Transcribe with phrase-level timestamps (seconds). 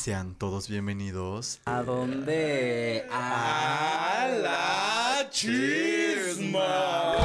[0.00, 3.06] sean todos bienvenidos ¿A dónde?
[3.10, 7.16] A la chisma.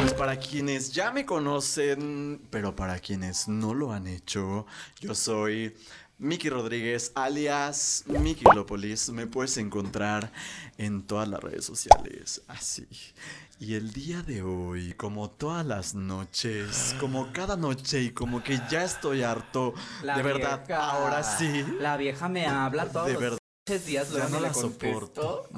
[0.00, 4.66] Pues para quienes ya me conocen, pero para quienes no lo han hecho,
[4.98, 5.76] yo soy
[6.22, 9.10] Miki Rodríguez, alias Miki Glópolis.
[9.10, 10.30] Me puedes encontrar
[10.78, 12.86] en todas las redes sociales, así.
[13.58, 18.60] Y el día de hoy, como todas las noches, como cada noche y como que
[18.70, 20.90] ya estoy harto, La de verdad, vieja.
[20.90, 21.64] ahora sí.
[21.80, 23.38] La vieja me habla todos De los verdad.
[23.66, 25.48] pinches días, Ya luego no ni la soporto.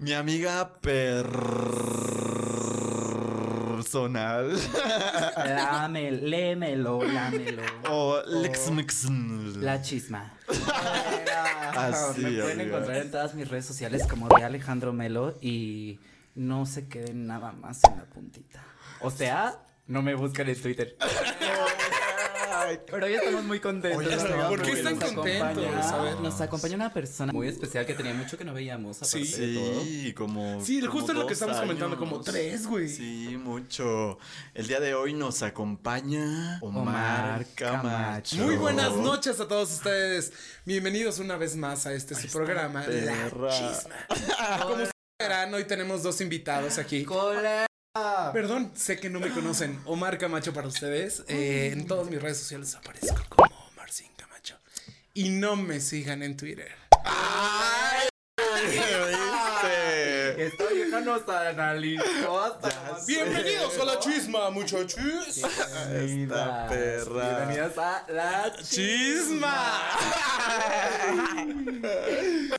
[0.00, 0.80] Mi amiga
[3.96, 4.52] personal.
[5.36, 7.62] Lame, lémelo, lámelo.
[7.88, 9.64] O Lex Mixn.
[9.64, 10.34] La chisma.
[11.76, 15.98] Así, Me pueden encontrar en todas mis redes sociales como de Alejandro Melo y
[16.34, 18.62] no se queden nada más en la puntita.
[19.00, 20.96] O sea, no me busquen en Twitter.
[22.90, 23.98] Pero hoy estamos muy contentos.
[23.98, 24.92] Hoy la verdad, muy porque contentos.
[24.94, 26.20] nos acompaña- contentos, a ver.
[26.20, 28.98] Nos acompaña una persona muy especial que tenía mucho que no veíamos.
[28.98, 29.08] todo.
[29.08, 30.64] Sí, como.
[30.64, 32.88] Sí, como justo es lo que estamos comentando, como tres, güey.
[32.88, 34.18] Sí, mucho.
[34.54, 38.36] El día de hoy nos acompaña Omar, Omar Camacho.
[38.36, 40.32] Muy buenas noches a todos ustedes.
[40.64, 43.50] Bienvenidos una vez más a este su programa, La perra.
[43.50, 43.94] Chisma.
[44.62, 47.04] Como ustedes verán, hoy tenemos dos invitados aquí.
[47.96, 48.32] Cólera.
[48.32, 49.80] Perdón, sé que no me conocen.
[49.84, 51.24] Omar Camacho para ustedes.
[51.28, 54.58] Eh, en todas mis redes sociales aparezco como Omar Sin Camacho.
[55.14, 56.72] Y no me sigan en Twitter.
[58.70, 59.35] ¿Viste?
[60.36, 62.70] Esta vieja nos analizó hasta
[63.00, 63.06] sé.
[63.06, 64.96] Bienvenidos a la chisma, muchachos.
[65.38, 67.36] Esta perra.
[67.38, 69.80] Bienvenidas a la ¡Chisma!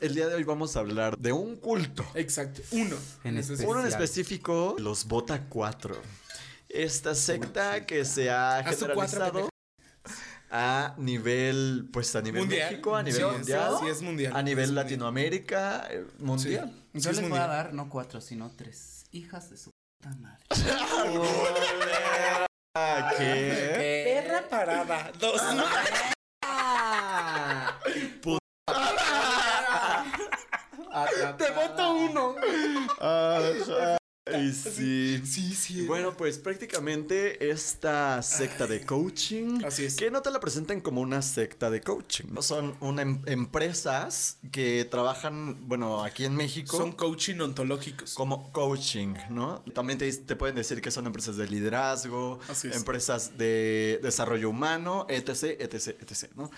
[0.00, 2.04] El día de hoy vamos a hablar de un culto.
[2.14, 2.96] Exacto, uno.
[3.24, 3.70] En Ese es- especial.
[3.70, 5.96] Uno en específico, los Bota 4.
[6.68, 9.48] Esta secta que se ha generalizado
[10.50, 12.70] a nivel, pues a nivel Mundial.
[12.70, 14.32] México, a nivel Sí, mundial, sí, es mundial.
[14.36, 14.70] a nivel Es.
[14.70, 16.72] Latinoamérica, eh, mundial.
[16.94, 19.04] Sí, Yo es les voy a dar no cuatro, sino tres.
[19.12, 19.70] Hijas de su
[20.02, 20.44] puta madre.
[22.80, 24.22] Ah, ¿Qué?
[24.22, 25.10] Perra parada.
[25.18, 25.40] Dos.
[31.36, 32.34] Te voto uno.
[33.00, 34.52] Ay,
[35.86, 39.96] Bueno, pues prácticamente esta secta de coaching, Así es.
[39.96, 42.42] que no te la presenten como una secta de coaching, ¿no?
[42.42, 46.76] son una em- empresas que trabajan, bueno, aquí en México.
[46.76, 48.14] Son coaching ontológicos.
[48.14, 49.60] como coaching, ¿no?
[49.74, 52.76] También te, te pueden decir que son empresas de liderazgo, Así es.
[52.76, 56.50] empresas de desarrollo humano, etc, etc, etc, ¿no?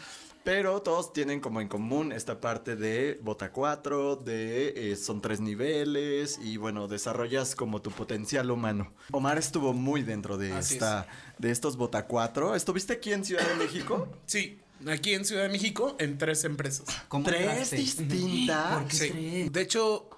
[0.42, 5.40] Pero todos tienen como en común esta parte de Bota 4, de eh, son tres
[5.40, 8.92] niveles y bueno, desarrollas como tu potencial humano.
[9.12, 11.06] Omar estuvo muy dentro de Así esta,
[11.38, 12.54] de estos Bota 4.
[12.56, 14.08] ¿Estuviste aquí en Ciudad de México?
[14.24, 14.58] Sí,
[14.88, 16.86] aquí en Ciudad de México, en tres empresas.
[17.08, 17.76] ¿Cómo Tres entraste?
[17.76, 18.74] distintas.
[18.78, 19.10] ¿Por qué Sí.
[19.10, 19.52] tres?
[19.52, 20.08] De hecho,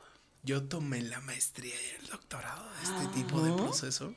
[0.44, 4.14] yo tomé la maestría y el doctorado de este tipo de proceso.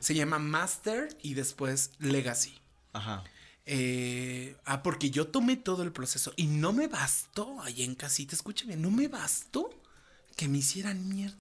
[0.00, 2.58] Se llama Master y después Legacy.
[2.92, 3.22] Ajá.
[3.68, 8.36] Eh, ah, porque yo tomé todo el proceso y no me bastó ahí en casita,
[8.36, 9.70] escúchame, no me bastó
[10.36, 11.38] que me hicieran mierda.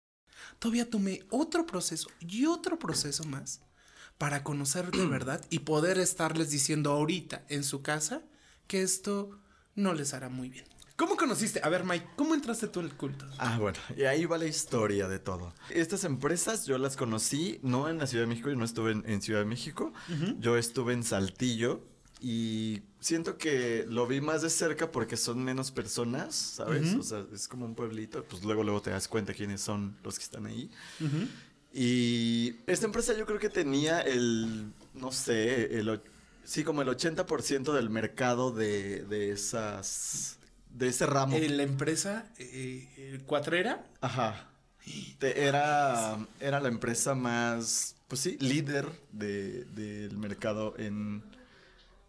[0.57, 3.61] Todavía tomé otro proceso y otro proceso más
[4.17, 8.23] para conocer de verdad y poder estarles diciendo ahorita en su casa
[8.67, 9.39] que esto
[9.75, 10.65] no les hará muy bien.
[10.95, 11.59] ¿Cómo conociste?
[11.61, 13.25] A ver, Mike, ¿cómo entraste tú al culto?
[13.37, 15.53] Ah, bueno, y ahí va la historia de todo.
[15.69, 19.03] Estas empresas yo las conocí no en la Ciudad de México, yo no estuve en,
[19.05, 19.91] en Ciudad de México,
[20.39, 25.71] yo estuve en Saltillo y siento que lo vi más de cerca porque son menos
[25.71, 26.95] personas, ¿sabes?
[26.95, 30.17] O sea, es como un pueblito, pues luego luego te das cuenta quiénes son los
[30.17, 30.69] que están ahí.
[31.73, 36.01] Y esta empresa yo creo que tenía el, no sé, el,
[36.43, 40.39] sí, como el 80% del mercado de, de esas,
[40.69, 41.35] de ese ramo.
[41.35, 43.85] Eh, la empresa eh, eh, Cuatrera.
[43.99, 44.49] Ajá.
[45.19, 51.23] Te- era, era la empresa más, pues sí, líder de- del mercado en,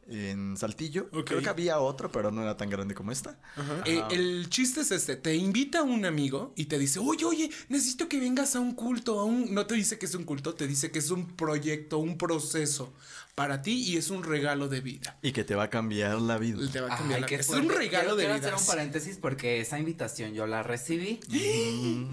[0.09, 1.09] en Saltillo.
[1.13, 1.25] Ok.
[1.27, 3.39] Creo que había otro, pero no era tan grande como esta.
[3.87, 4.09] Eh, Ajá.
[4.15, 8.21] el chiste es este, te invita un amigo y te dice, oye, oye, necesito que
[8.21, 9.53] vengas a un culto, a un...
[9.55, 12.93] No te dice que es un culto, te dice que es un proyecto, un proceso
[13.35, 15.19] para ti y es un regalo de vida.
[15.21, 16.59] Y que te va a cambiar la vida.
[16.73, 18.47] Te va a cambiar Ay, la- qué Es un regalo Quiero- de quiero vida.
[18.49, 21.21] hacer un paréntesis porque esa invitación yo la recibí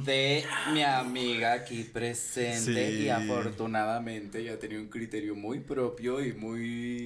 [0.05, 0.43] de
[0.73, 2.63] mi amiga aquí presente
[2.97, 3.03] Sí.
[3.03, 6.61] y afortunadamente ya tenía un criterio muy propio y muy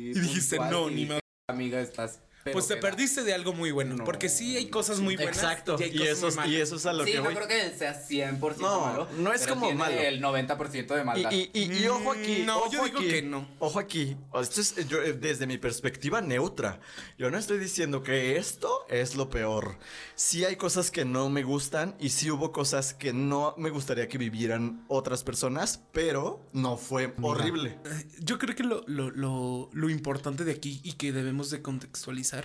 [0.10, 1.20] Y dijiste, puntual, no, y ni más.
[1.50, 2.82] Amiga, estás Pero Pues te queda.
[2.90, 3.96] perdiste de algo muy bueno.
[3.96, 4.04] No.
[4.06, 5.36] Porque sí hay cosas muy buenas.
[5.38, 5.76] Exacto.
[5.80, 7.36] Y cosas eso, muy es- y eso es a lo sí, que no voy.
[7.36, 9.08] creo que sea 100% No, malo.
[9.18, 10.00] no es pero como tiene malo.
[10.00, 11.32] el 90% de Y, maldad.
[11.32, 12.40] y- y- y ojo aquí.
[12.42, 13.48] Mm, no, ojo yo digo aquí, que no.
[13.60, 14.16] Ojo aquí.
[14.40, 16.80] Esto es yo, eh, desde mi perspectiva neutra.
[17.18, 19.78] Yo no estoy diciendo que esto es lo peor.
[20.16, 24.08] Sí hay cosas que no me gustan y sí hubo cosas que no me gustaría
[24.08, 27.78] que vivieran otras personas, pero no fue horrible.
[28.20, 32.37] Yo creo que lo, lo, lo, lo importante de aquí y que debemos de contextualizar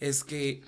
[0.00, 0.62] es que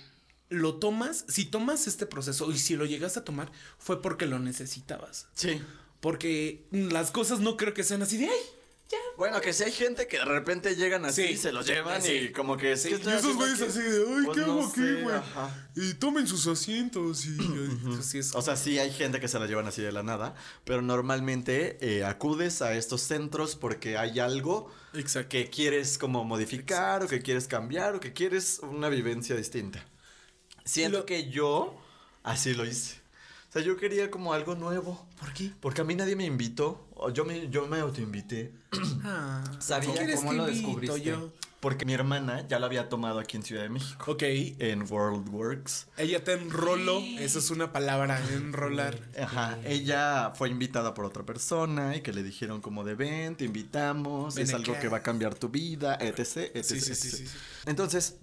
[0.48, 4.38] lo tomas, si tomas este proceso y si lo llegas a tomar fue porque lo
[4.38, 5.28] necesitabas.
[5.34, 5.60] Sí.
[6.00, 8.40] Porque las cosas no creo que sean así de, ay,
[9.16, 11.36] Bueno, que si hay gente que de repente llegan así, Sí.
[11.38, 12.12] se los llevan Sí.
[12.12, 12.76] y como que...
[12.76, 13.70] Sí, ¿qué y esos güeyes aquí?
[13.70, 15.16] así de, ay, Pues ¿qué no hago aquí, sé, güey?
[15.74, 17.36] Y tomen sus asientos y
[17.98, 18.34] así es.
[18.34, 20.34] O sea, sí hay gente que se la llevan así de la nada,
[20.64, 25.30] pero normalmente eh, acudes a estos centros porque hay algo Exacto.
[25.30, 29.84] que quieres como modificar o que quieres cambiar o que quieres una vivencia distinta.
[30.64, 31.74] Siento Lo- que yo
[32.22, 33.00] así lo hice.
[33.48, 35.08] O sea, yo quería como algo nuevo.
[35.18, 35.50] ¿Por qué?
[35.60, 36.85] Porque a mí nadie me invitó.
[37.12, 38.52] Yo me, yo me autoinvité.
[39.04, 41.00] Ah, Sabía ¿qué quieres cómo lo descubriste.
[41.02, 41.32] yo?
[41.60, 44.12] Porque mi hermana ya lo había tomado aquí en Ciudad de México.
[44.12, 44.22] Ok.
[44.24, 45.86] En World Works.
[45.96, 47.00] Ella te enroló.
[47.18, 48.98] Esa es una palabra, enrolar.
[49.20, 53.44] Ajá, ella fue invitada por otra persona y que le dijeron como de ven, te
[53.46, 56.92] invitamos, Ven es algo que va a cambiar tu vida, etc, etc, Sí, sí, sí,
[56.92, 56.94] etc.
[56.94, 57.36] sí, sí.
[57.66, 58.16] Entonces,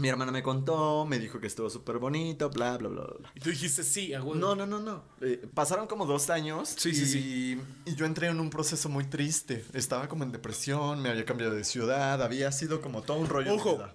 [0.00, 3.30] mi hermana me contó, me dijo que estuvo súper bonito, bla, bla, bla, bla.
[3.34, 4.20] Y tú dijiste sí, a.
[4.20, 5.04] No, no, no, no.
[5.20, 7.60] Eh, pasaron como dos años Sí, y, sí, sí.
[7.86, 9.64] y yo entré en un proceso muy triste.
[9.74, 13.50] Estaba como en depresión, me había cambiado de ciudad, había sido como todo un rollo.
[13.52, 13.76] de Ojo.
[13.76, 13.94] vida.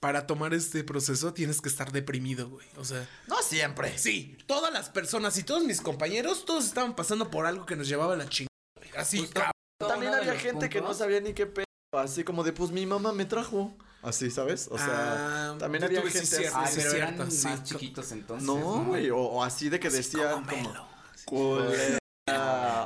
[0.00, 2.66] Para tomar este proceso tienes que estar deprimido, güey.
[2.76, 3.96] O sea, No siempre.
[3.98, 7.86] sí, todas las personas y todos mis compañeros, todos estaban pasando por algo que nos
[7.88, 8.48] llevaba a la chingada.
[8.76, 8.90] güey.
[8.96, 9.52] Así, cabrón.
[9.78, 11.66] También de había gente que no sabía ni qué pedo.
[11.92, 13.76] Así como de, pues mi mamá me trajo.
[14.02, 14.68] Así, ¿sabes?
[14.70, 16.36] O sea, Ah, también había sí, gente así.
[16.44, 17.46] Sí, pero cierto, eran sí.
[17.46, 18.46] más chiquitos entonces.
[18.46, 20.74] No, güey, o, o así de que decían como...
[21.24, 21.98] culera,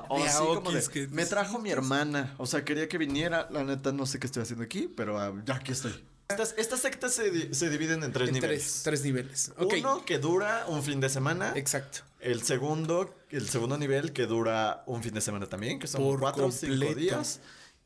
[0.09, 2.35] O así como de, que- me trajo mi hermana.
[2.39, 3.49] O sea, quería que viniera.
[3.51, 6.05] La neta, no sé qué estoy haciendo aquí, pero ah, ya aquí estoy.
[6.29, 8.63] Estas, estas sectas se, di- se dividen en tres En niveles.
[8.63, 9.53] tres, tres niveles.
[9.59, 9.75] Ok.
[9.79, 11.53] Uno que dura un fin de semana.
[11.55, 12.01] Exacto.
[12.21, 16.19] El segundo, el segundo nivel que dura un fin de semana también, que son Por
[16.19, 17.41] cuatro o cinco días.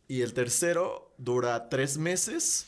[0.09, 2.67] Y el tercero dura tres meses.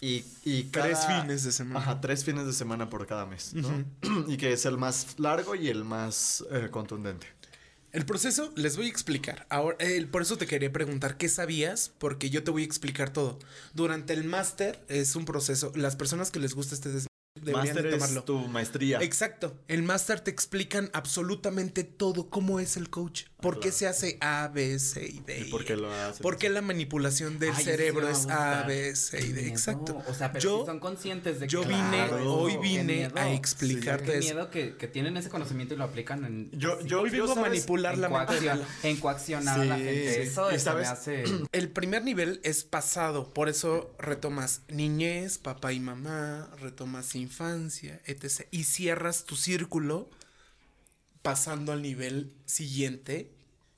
[0.00, 1.80] Y, y cada- Tres fines de semana.
[1.80, 3.84] Ajá, tres fines de semana por cada mes, ¿no?
[4.28, 7.26] y que es el más largo y el más eh, contundente.
[7.92, 9.46] El proceso les voy a explicar.
[9.50, 13.12] Ahora, eh, por eso te quería preguntar qué sabías, porque yo te voy a explicar
[13.12, 13.38] todo.
[13.74, 15.72] Durante el máster es un proceso.
[15.74, 16.88] Las personas que les gusta este
[17.42, 18.22] deberían de es tomarlo.
[18.24, 19.00] tu maestría.
[19.02, 19.56] Exacto.
[19.66, 24.48] El máster te explican absolutamente todo, cómo es el coach, por qué se hace A,
[24.52, 25.40] B, C y D.
[25.40, 26.22] ¿Y por qué lo hacen?
[26.22, 28.62] ¿Por qué la manipulación del Ay, cerebro a es A.
[28.64, 29.48] B, C y D?
[29.48, 30.02] Exacto.
[30.08, 32.34] O sea, pero yo, si son conscientes de que yo vine, Claro.
[32.34, 34.34] hoy vine a explicarte eso.
[34.34, 36.50] miedo que, que tienen ese conocimiento y lo aplican en.
[36.52, 38.50] Yo, así, yo, Hoy vengo a manipular en, la mente
[38.82, 40.22] en coaccionar a la gente.
[40.22, 41.24] Eso Y eso me sabes- hace.
[41.52, 48.46] El primer nivel es pasado, por eso retomas niñez, papá y mamá, retomas infancia, etc.
[48.50, 50.08] Y cierras tu círculo
[51.22, 53.30] pasando al nivel siguiente,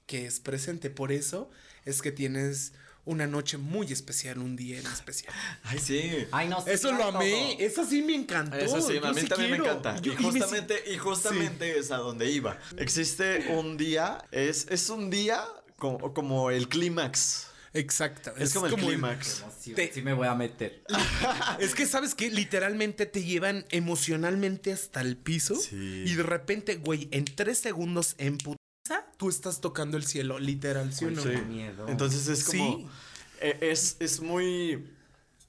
[0.06, 0.91] que es presente.
[0.91, 1.50] Por eso
[1.85, 2.73] es que tienes
[3.05, 5.35] una noche muy especial, un día en especial.
[5.65, 6.27] Ay, sí.
[6.31, 7.67] Ay, no, sí, Eso lo amé, todo.
[7.67, 8.56] eso sí me encantó.
[8.56, 9.65] Eso sí, a mí sí también quiero.
[9.65, 10.00] me encanta.
[10.00, 12.59] Yo- y y me- justamente, y justamente es a donde iba.
[12.77, 15.44] Existe un día, es, es un día
[15.79, 17.49] como, como el clímax.
[17.74, 18.32] Exacto.
[18.36, 19.44] Es, como el clímax.
[19.74, 20.82] Te- Sí me voy a meter.
[21.58, 26.05] Es que sabes que literalmente te llevan emocionalmente hasta el piso Sí.
[26.06, 30.93] y de repente, güey, en tres segundos en putiza, tú estás tocando el cielo, literal,
[30.93, 31.22] ¿sí o no?
[31.22, 31.29] Sí.
[31.48, 31.88] miedo.
[31.88, 32.76] Entonces es como.
[32.79, 32.86] Sí.
[33.41, 34.84] eh, Es, es muy.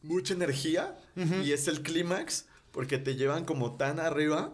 [0.01, 0.97] Mucha energía.
[1.43, 2.45] Y es el clímax.
[2.71, 4.51] Porque te llevan como tan arriba.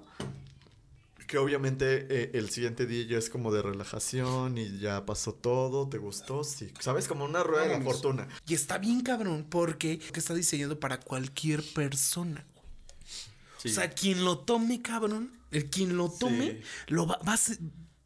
[1.30, 4.58] Que obviamente eh, el siguiente día ya es como de relajación.
[4.58, 5.88] Y ya pasó todo.
[5.88, 6.44] ¿Te gustó?
[6.44, 6.74] Sí.
[6.80, 7.08] ¿Sabes?
[7.08, 8.28] Como una rueda de la fortuna.
[8.48, 12.44] Y está bien cabrón porque que está diseñado para cualquier persona.
[13.60, 13.70] Sí.
[13.70, 16.62] O sea, quien lo tome, cabrón, el quien lo tome, Sí.
[16.88, 17.60] lo va, va a se-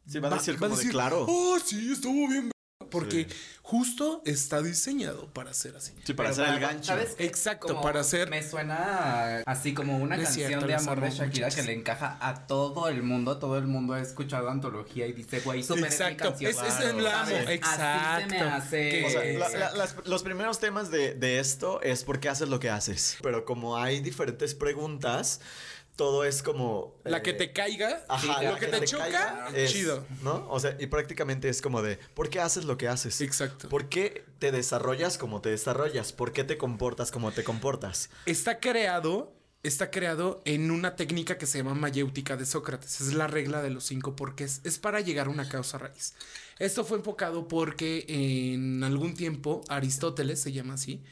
[0.06, 1.24] Sí, va a decir como de, claro.
[1.26, 2.50] Oh, sí, estuvo bien.
[2.94, 3.36] Porque Sí.
[3.62, 5.92] justo está diseñado para ser así.
[6.04, 6.84] Sí, para hacer el gancho.
[6.86, 7.14] ¿sabes?
[7.18, 11.10] Exacto, Como para hacer- Me suena así como una es canción cierto, de amor de
[11.10, 11.54] Shakira muchachos.
[11.56, 13.38] que le encaja a todo el mundo.
[13.38, 17.30] Todo el mundo ha escuchado antología y dice, güey, súper Exacto, es es, el amo,
[17.48, 17.82] exacto.
[17.82, 18.88] Así se me hace.
[18.90, 19.58] Que- O sea, la- Exacto.
[19.58, 23.16] la- las- los primeros temas de, de esto es por qué haces lo que haces.
[23.22, 25.40] Pero como hay diferentes preguntas,
[25.96, 26.96] todo es como...
[27.04, 30.04] La eh, que te caiga, Ajá, lo que te choca, es, chido.
[30.22, 30.46] ¿No?
[30.50, 33.20] O sea, y prácticamente es como de, ¿por qué haces lo que haces?
[33.20, 33.68] Exacto.
[33.68, 36.12] ¿Por qué te desarrollas como te desarrollas?
[36.12, 38.10] ¿Por qué te comportas como te comportas?
[38.26, 39.32] Está creado
[39.64, 43.00] está creado en una técnica que se llama mayéutica de Sócrates.
[43.00, 44.60] Es la regla de los cinco porqués.
[44.62, 46.14] Es para llegar a una causa raíz.
[46.58, 51.02] Esto fue enfocado porque en algún tiempo Aristóteles, se llama así,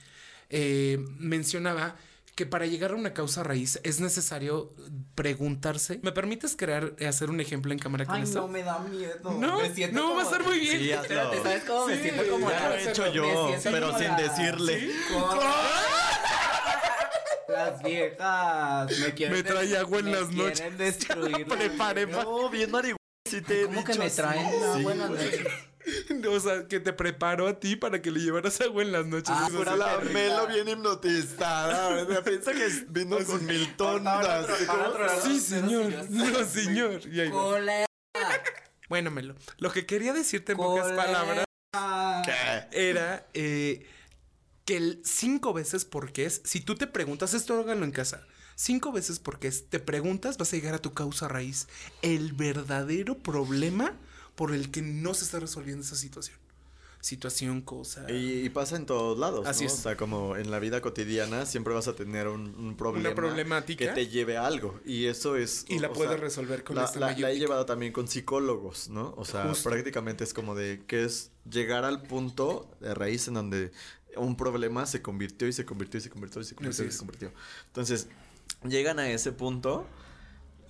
[0.51, 1.97] eh, mencionaba
[2.35, 4.75] que para llegar a una causa raíz es necesario
[5.15, 6.01] preguntarse.
[6.03, 8.41] ¿Me permites crear, hacer un ejemplo en cámara con Ay, esto?
[8.41, 9.33] no me da miedo.
[9.39, 10.79] No, Me siento no, va a estar muy bien.
[10.79, 10.91] Sí.
[10.91, 14.09] Espérate, ¿sabes cómo me siento como Ya lo he hecho me yo, pero como sin
[14.09, 14.91] la- decirle.
[17.49, 20.53] Las viejas me quieren Me trae des- agua en me las noches.
[20.61, 21.47] quieren destruir.
[22.11, 22.97] No, bien marihuana.
[23.29, 24.17] Si te he ¿Cómo que dicho me así.
[24.17, 25.25] traen agua Sí, en las güey.
[25.25, 25.47] noches?
[26.29, 29.35] O sea, que te preparo a ti para que le llevaras agua en las noches.
[29.37, 30.13] Ah, Fuera la rica.
[30.13, 31.89] Melo bien hipnotizada.
[31.95, 32.23] ¿verdad?
[32.25, 35.93] Piensa que vino con mil otro- Sí, señor.
[36.11, 37.01] No, señor.
[37.11, 37.35] Y ahí va.
[37.43, 37.87] Cole-
[38.89, 41.45] Bueno, Melo, lo que quería decirte en pocas palabras
[42.25, 42.91] ¿Qué?
[42.91, 43.87] era eh,
[44.65, 48.27] que el cinco veces por qué es, si tú te preguntas, esto háganlo en casa,
[48.55, 51.69] cinco veces por qué es, te preguntas, vas a llegar a tu causa raíz,
[52.03, 53.95] el verdadero problema
[54.43, 56.37] por el que no se está resolviendo esa situación.
[57.01, 58.11] Situación, cosa.
[58.11, 59.71] Y, y pasa en todos lados, Así ¿no?
[59.71, 59.79] es.
[59.79, 63.87] O sea, como en la vida cotidiana siempre vas a tener un, un problema problemática.
[63.87, 64.81] que te lleve a algo.
[64.85, 65.65] Y eso es...
[65.69, 68.09] Y la o puedes sea, resolver con la, esta la- la he llevado también con
[68.09, 69.15] psicólogos, ¿no?
[69.17, 69.71] O sea, Justo.
[69.71, 73.71] prácticamente es como de que es llegar al punto de raíz en donde
[74.17, 76.99] un problema se convirtió y se convirtió y se convirtió y se convirtió y se
[76.99, 77.33] convirtió.
[77.69, 78.09] Entonces,
[78.69, 79.87] llegan a ese punto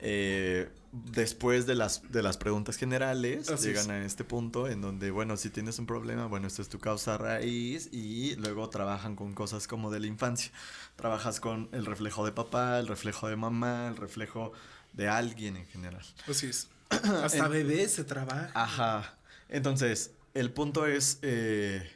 [0.03, 3.91] eh, después de las, de las preguntas generales, Así llegan es.
[3.91, 7.17] a este punto en donde, bueno, si tienes un problema, bueno, esta es tu causa
[7.17, 10.51] raíz y luego trabajan con cosas como de la infancia.
[10.97, 14.53] Trabajas con el reflejo de papá, el reflejo de mamá, el reflejo
[14.93, 16.05] de alguien en general.
[16.29, 16.69] Así es.
[16.91, 18.51] Hasta bebé se trabaja.
[18.55, 19.17] Ajá.
[19.49, 21.19] Entonces, el punto es.
[21.23, 21.89] eh,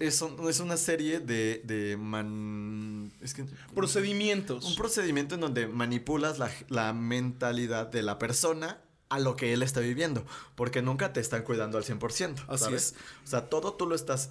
[0.00, 1.62] es, un- es una serie de.
[1.64, 4.64] de man- es que- Procedimientos.
[4.64, 9.62] Un procedimiento en donde manipulas la, la mentalidad de la persona a lo que él
[9.62, 10.24] está viviendo.
[10.54, 12.44] Porque nunca te están cuidando al 100%.
[12.48, 12.82] Así ¿sabes?
[12.82, 12.94] es.
[13.24, 14.30] O sea, todo tú lo estás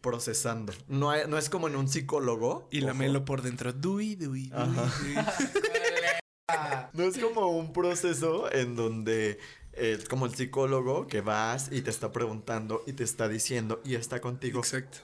[0.00, 0.72] procesando.
[0.88, 2.68] No, hay- no es como en un psicólogo.
[2.70, 2.98] y la ojo.
[2.98, 3.72] melo por dentro.
[3.72, 4.92] Dui, dui, dui, Ajá.
[5.00, 5.14] dui.
[6.92, 9.38] No es como un proceso en donde,
[9.76, 13.94] eh, como el psicólogo, que vas y te está preguntando y te está diciendo y
[13.94, 14.98] está contigo, Exacto.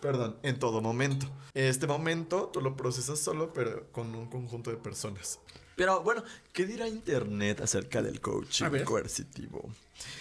[0.00, 1.26] perdón, en todo momento.
[1.54, 5.38] Este momento tú lo procesas solo, pero con un conjunto de personas.
[5.76, 9.70] Pero bueno, ¿qué dirá Internet acerca del coaching coercitivo?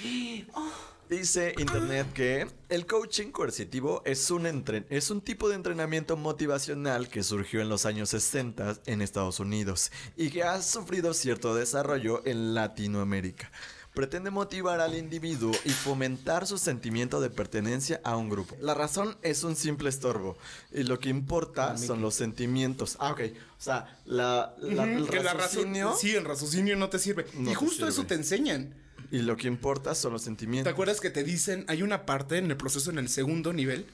[1.10, 7.10] Dice Internet que el coaching coercitivo es un, entren- es un tipo de entrenamiento motivacional
[7.10, 12.22] que surgió en los años 60 en Estados Unidos y que ha sufrido cierto desarrollo
[12.26, 13.52] en Latinoamérica.
[13.94, 18.56] Pretende motivar al individuo y fomentar su sentimiento de pertenencia a un grupo.
[18.62, 20.38] La razón es un simple estorbo
[20.74, 22.96] y lo que importa son los sentimientos.
[23.00, 23.20] Ah, ok.
[23.60, 25.40] O sea, la, la- el que la razón.
[25.42, 27.26] raciocinio Sí, el raciocinio no te sirve.
[27.34, 28.08] No y te justo eso sirve.
[28.08, 28.74] te enseñan.
[29.12, 30.72] y lo que importa son los ¿Te sentimientos.
[30.72, 33.86] acuerdas que te dicen, hay una parte en el proceso en el segundo nivel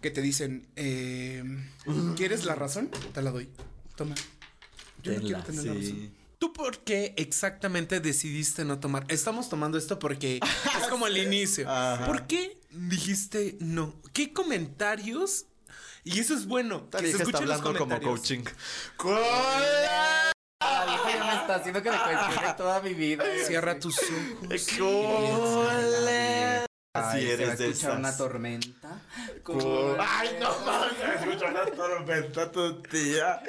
[0.00, 1.44] que te dicen, eh,
[2.16, 2.90] ¿quieres la razón?
[3.12, 3.48] Te la doy.
[3.94, 4.16] Toma.
[5.04, 5.90] Yo no quiero Tenla, tener la sí.
[5.92, 6.23] razón.
[6.44, 9.06] ¿Tú por qué exactamente decidiste no tomar?
[9.08, 10.40] Estamos tomando esto porque
[10.78, 11.66] es como el inicio.
[11.70, 12.04] Ajá.
[12.04, 13.94] ¿Por qué dijiste no?
[14.12, 15.46] ¿Qué comentarios?
[16.04, 16.90] Y eso es bueno.
[16.90, 18.44] Que se escuchen los hablando como coaching.
[20.60, 23.24] La vieja ya me está haciendo que le cuestione toda mi vida.
[23.46, 24.66] Cierra tus ojos.
[24.78, 26.66] ¡Cole!
[26.94, 27.98] Así eres de escuchar esas.
[28.00, 29.00] una tormenta.
[29.42, 33.42] Co- Ay, no mames, escucha una tormenta tu tía.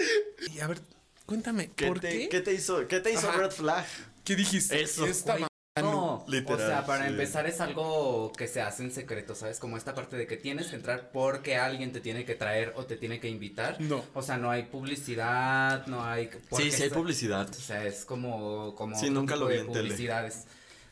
[0.54, 0.82] Y a ver,
[1.26, 2.30] cuéntame, ¿Qué ¿por te, qué?
[2.30, 2.88] ¿Qué te hizo?
[2.88, 3.38] ¿Qué te hizo Ajá.
[3.40, 3.86] Red Flag?
[4.24, 4.82] ¿Qué dijiste?
[4.82, 5.06] Eso.
[5.06, 5.38] Esta
[5.78, 7.10] No, Literal, o sea, para sí.
[7.12, 9.60] empezar es algo que se hace en secreto, ¿sabes?
[9.60, 12.86] Como esta parte de que tienes que entrar porque alguien te tiene que traer o
[12.86, 13.82] te tiene que invitar.
[13.82, 14.04] No.
[14.14, 16.30] O sea, no hay publicidad, no hay...
[16.56, 17.50] Sí, sí hay publicidad.
[17.50, 18.74] O sea, es como...
[18.76, 19.98] como Sí, nunca lo vi en tele.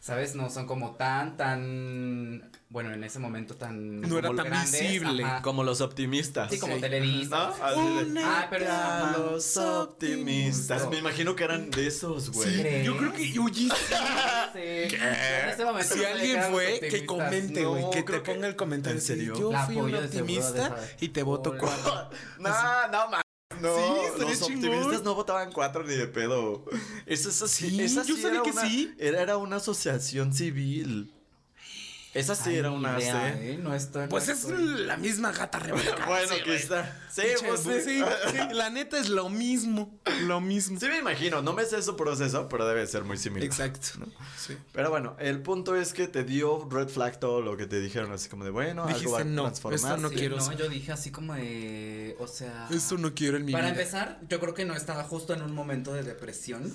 [0.04, 0.36] ¿Sabes?
[0.36, 2.52] No son como tan, tan...
[2.68, 4.02] Bueno, en ese momento tan...
[4.02, 5.24] No era tan grandes, visible.
[5.24, 5.42] ajá.
[5.42, 6.52] Como los optimistas.
[6.52, 6.82] Sí, como Sí.
[6.82, 7.54] Televisa.
[8.10, 8.20] ¿No?
[8.22, 8.66] Ah, pero...
[8.70, 10.90] "A los optimistas.
[10.90, 12.84] Me imagino que eran de esos, güey.
[12.84, 13.70] Yo creo que, oye,
[14.54, 14.90] Sí.
[14.92, 18.20] Yo en ese momento si no alguien fue, que comente, No, güey, que te que-
[18.34, 19.00] ponga el comentario.
[19.00, 19.34] ¿En serio?
[19.36, 22.10] así, Yo La fui un de optimista y te voto cuatro.
[22.40, 22.50] No,
[22.92, 23.23] no mames.
[23.64, 24.70] No, Sí, los chingón.
[24.70, 26.66] optimistas no votaban cuatro ni de pedo.
[27.06, 27.70] Eso es así.
[27.70, 28.94] Sí, esa yo sí sabía que una- sí.
[29.00, 31.14] Era, era una asociación civil.
[32.14, 33.54] Esa sí Ay, era una idea, C.
[33.54, 33.58] ¿eh?
[33.58, 34.08] No estoy.
[34.08, 34.64] Pues no es estoy.
[34.86, 36.06] la misma gata revolcada.
[36.08, 36.86] Bueno, sí, quizá.
[37.10, 37.82] Sí, pues sí.
[37.86, 38.04] sí,
[38.54, 40.80] la neta es lo mismo, lo mismo.
[40.80, 43.46] Sí me imagino, no me sé su proceso, pero debe ser muy similar.
[43.46, 43.88] Exacto.
[44.38, 44.56] Sí.
[44.74, 48.12] Pero bueno, el punto es que te dio red flag todo lo que te dijeron,
[48.12, 49.88] así como de bueno, algo va a Dijiste, no, transformarse.
[49.88, 52.16] esto no Sí, quiero no, yo dije así como de.
[52.20, 52.68] O sea.
[52.72, 53.80] Esto no quiero en mi Para vida.
[53.82, 56.72] empezar, yo creo que no estaba justo en un momento de depresión.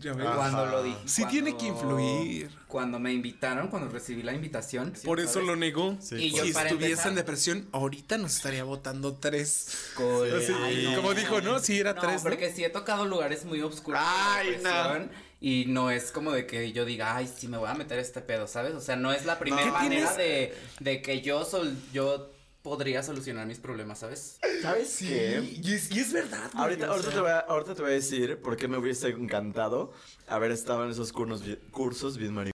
[0.00, 0.26] Ya ves.
[0.34, 0.96] Cuando lo dije.
[1.04, 2.50] Sí cuando- tiene que influir.
[2.66, 4.92] Cuando me invitaron, cuando recibí la invitación.
[5.04, 5.48] Por eso ¿sabes?
[5.48, 5.96] lo negó.
[6.00, 9.68] Sí, Y yo si para estuviese empezar- en depresión, ahorita nos estaría votando tres.
[9.94, 10.06] Con-
[10.46, 10.96] Sí, Ay, no.
[10.96, 11.58] como dijo, ¿no?
[11.58, 12.30] Sí, era No, tres, ¿no?
[12.30, 14.00] porque sí he tocado lugares muy oscuros.
[14.00, 15.10] de Ay, depresión,
[15.42, 18.20] Y no es como de que yo diga, ay, sí me voy a meter este
[18.20, 18.74] pedo, ¿sabes?
[18.74, 22.30] O sea, no es la primera ¿Qué manera de, de que yo sol, yo
[22.62, 24.38] podría solucionar mis problemas, ¿sabes?
[24.62, 25.60] ¿Sabes qué?
[25.62, 26.50] Y es, y es verdad.
[26.52, 27.14] güey, Ahorita, o ahorita, sea.
[27.14, 29.92] te voy a, ahorita te voy a decir por qué me hubiese encantado
[30.28, 32.52] haber estado en esos cursos, bi- cursos bien marihuano.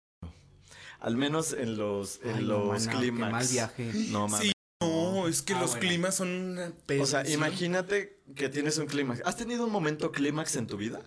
[1.00, 3.26] Al menos en los, en Ay, no, los mana, clímax.
[3.26, 3.92] qué mal viaje.
[4.10, 4.46] No mames.
[4.46, 5.88] Sí, no, es que Ah, los bueno.
[5.88, 9.22] climas son una O sea, imagínate que tienes un clímax.
[9.24, 11.00] ¿Has tenido un momento clímax en tu vida?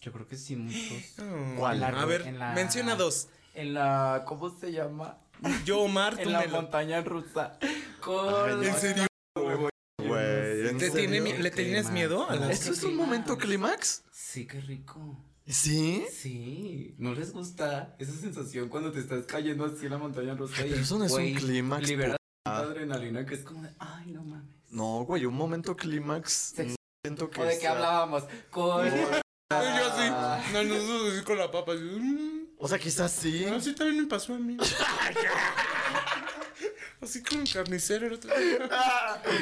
[0.00, 1.18] Yo creo que sí, muchos.
[1.20, 1.80] Oh, ¿Cuál?
[1.80, 3.28] La- A ver, la- menciona dos.
[3.54, 5.18] En la, ¿cómo se llama?
[5.64, 7.58] Yo, Omar, tú En la me lo- montaña rusa.
[8.00, 8.60] Con...
[8.62, 9.06] Ay, ¿En serio?
[9.98, 10.94] Güey, ¿en ¿Te serio?
[10.94, 11.92] tiene mi- ¿Le Qué tienes mal.
[11.94, 14.02] miedo a las- ¿Esto es un momento clímax?
[14.10, 15.16] Sí, qué rico.
[15.46, 16.04] ¿Sí?
[16.12, 20.64] Sí, ¿no les gusta esa sensación cuando te estás cayendo así en la montaña rusa?
[20.64, 23.70] Y, pero eso no es un güey, clímax, Libera tanta adrenalina que es como de,
[23.78, 24.46] ay, no mames.
[24.70, 26.54] No, güey, un momento clímax.
[27.04, 28.24] Siento que ¿O de qué sea- hablábamos?
[28.50, 28.86] Con...
[28.86, 28.92] Yo
[29.50, 30.52] así.
[30.52, 31.72] No, no, así con la papa.
[31.72, 32.31] así, mm,
[32.64, 33.44] O sea, quizás sí.
[33.46, 34.56] Así también me pasó a mí.
[37.00, 38.68] Así con un carnicero el otro día.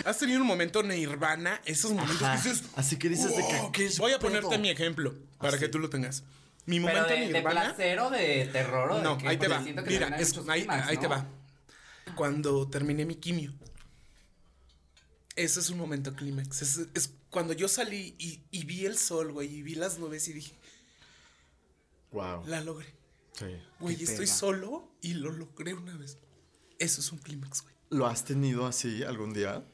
[0.07, 1.61] ¿Has tenido un momento nirvana?
[1.67, 2.43] Esos momentos Ajá.
[2.43, 2.65] que dices.
[2.75, 3.73] Así que dices de que "Wow".
[3.73, 4.31] ¿qué es Voy a pedo?
[4.31, 6.23] ponerte mi ejemplo para que tú lo tengas.
[6.65, 7.61] Mi Pero momento de, de nirvana.
[7.75, 9.61] placer o de terror o de No, ahí te va.
[9.61, 11.11] Mira, es- ahí, te ¿no?
[11.11, 11.27] va.
[12.15, 13.53] Cuando terminé mi quimio.
[15.37, 16.63] Ese es un momento clímax.
[16.63, 20.27] Es, es cuando yo salí y, y vi el sol, güey, y vi las nubes
[20.29, 20.55] y dije,
[22.13, 22.45] Wow.
[22.47, 22.95] la logré.
[23.33, 23.57] Sí.
[23.79, 26.19] Güey, estoy solo y lo logré una vez.
[26.79, 27.75] Eso es un clímax, güey.
[27.91, 29.65] ¿Lo has tenido así algún día?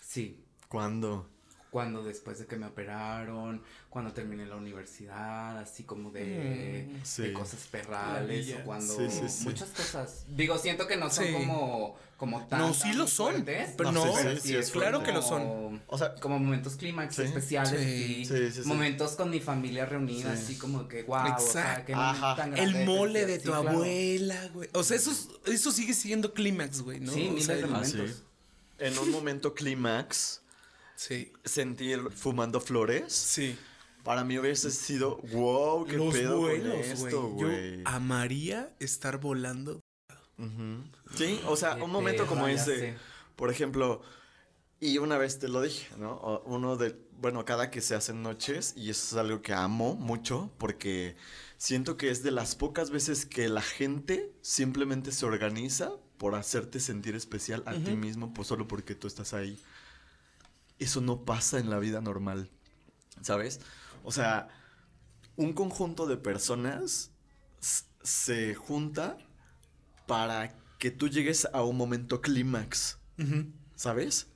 [0.00, 1.30] Sí, ¿Cuándo?
[1.76, 7.22] Cuando después de que me operaron, cuando terminé la universidad, así como de, Mm, sí.
[7.24, 9.44] de cosas perrales o cuando Sí, sí, sí.
[9.44, 10.24] muchas cosas.
[10.34, 11.32] Digo, siento que no son Sí.
[11.34, 14.70] como como tan No, sí lo son, fuertes, pero No, sí, pero sí, sí es
[14.70, 15.42] claro que lo son.
[15.42, 17.22] como- O sea, como momentos clímax Sí.
[17.24, 18.20] especiales Sí.
[18.20, 18.66] y Sí, sí, sí.
[18.66, 20.42] momentos con mi familia reunida Sí.
[20.44, 21.92] así como que wow, o sea, Exacto.
[21.92, 22.36] momento Ajá.
[22.36, 23.68] tan grande El mole de tu claro.
[23.68, 24.70] abuela, güey.
[24.72, 27.12] O sea, eso, es- eso sigue siendo clímax, güey, ¿no?
[27.12, 28.22] Sí, O miles sea, de el- momentos.
[28.78, 30.40] En un momento clímax,
[30.96, 33.56] Sí, sentir fumando flores, sí.
[34.02, 37.76] para mí hubiese sido, wow, qué Los pedo vuelos, con esto, güey.
[37.76, 39.80] Yo amaría estar volando.
[41.14, 42.94] Sí, o sea, Qué un momento como ese, sé.
[43.36, 44.02] por ejemplo,
[44.80, 46.42] y una vez te lo dije, ¿no?
[46.46, 50.50] Uno de, bueno, cada que se hacen noches, y eso es algo que amo mucho,
[50.58, 51.16] porque
[51.56, 56.80] siento que es de las pocas veces que la gente simplemente se organiza por hacerte
[56.80, 59.58] sentir especial a ti mismo, pues solo porque tú estás ahí.
[60.78, 62.50] Eso no pasa en la vida normal,
[63.22, 63.60] ¿sabes?
[64.04, 64.48] O sea,
[65.36, 67.12] un conjunto de personas
[68.02, 69.18] se junta
[70.06, 72.98] para que tú llegues a un momento clímax.
[73.74, 74.28] ¿sabes?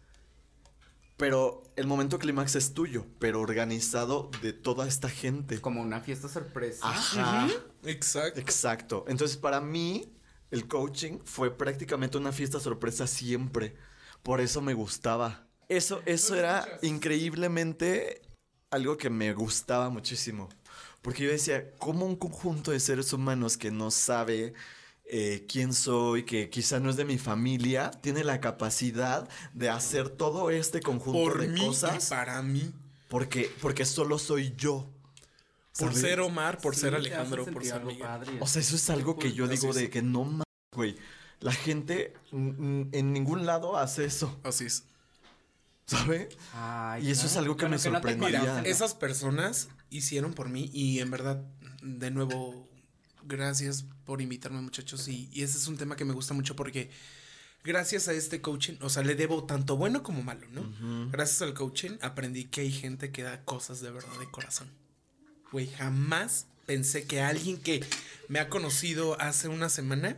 [1.16, 5.60] Pero el momento clímax es tuyo, pero organizado de toda esta gente.
[5.60, 6.88] como una fiesta sorpresa.
[6.88, 7.48] Ajá.
[7.84, 8.40] Exacto.
[8.40, 9.04] Exacto.
[9.06, 10.14] Entonces, para mí,
[10.50, 13.76] el coaching fue prácticamente una fiesta sorpresa siempre.
[14.22, 15.46] Por eso me gustaba.
[15.70, 18.22] Eso, eso era increíblemente
[18.70, 20.48] algo que me gustaba muchísimo.
[21.00, 24.52] Porque yo decía, ¿cómo un conjunto de seres humanos que no sabe
[25.04, 30.08] eh, quién soy, que quizá no es de mi familia, tiene la capacidad de hacer
[30.08, 32.08] todo este conjunto Por de mí y cosas?
[32.08, 32.72] para mí.
[33.08, 34.88] Porque, porque solo soy yo.
[35.78, 36.00] Por ¿sabes?
[36.00, 38.06] ser Omar, por Sí, ser Alejandro, por ser algo Miguel.
[38.06, 38.38] padre.
[38.40, 40.96] O sea, eso es algo que yo digo de que no mames, güey.
[41.40, 44.84] La gente en ningún lado hace eso, Así es.
[45.90, 46.28] ¿Sabe?
[46.52, 48.40] Ay, Y eso es algo que me no sorprendía.
[48.40, 48.66] conocen.
[48.66, 51.42] Esas personas hicieron por mí y en verdad,
[51.82, 52.68] de nuevo,
[53.24, 56.90] gracias por invitarme muchachos y, y ese es un tema que me gusta mucho porque
[57.64, 61.10] gracias a este coaching, o sea, le debo tanto bueno como malo, ¿no?
[61.10, 64.68] Gracias al coaching aprendí que hay gente que da cosas de verdad de corazón.
[65.52, 67.84] Güey, jamás pensé que alguien que
[68.28, 70.16] me ha conocido hace una semana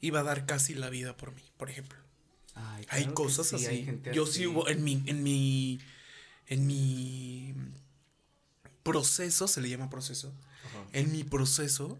[0.00, 1.98] iba a dar casi la vida por mí, por ejemplo.
[2.54, 3.66] Ay, Hay claro cosas sí, así.
[3.66, 4.32] hay gente Yo así.
[4.32, 5.80] sí hubo en mi, en mi,
[6.46, 7.54] en mi
[8.82, 10.32] proceso, se le llama proceso.
[10.92, 11.98] En mi proceso,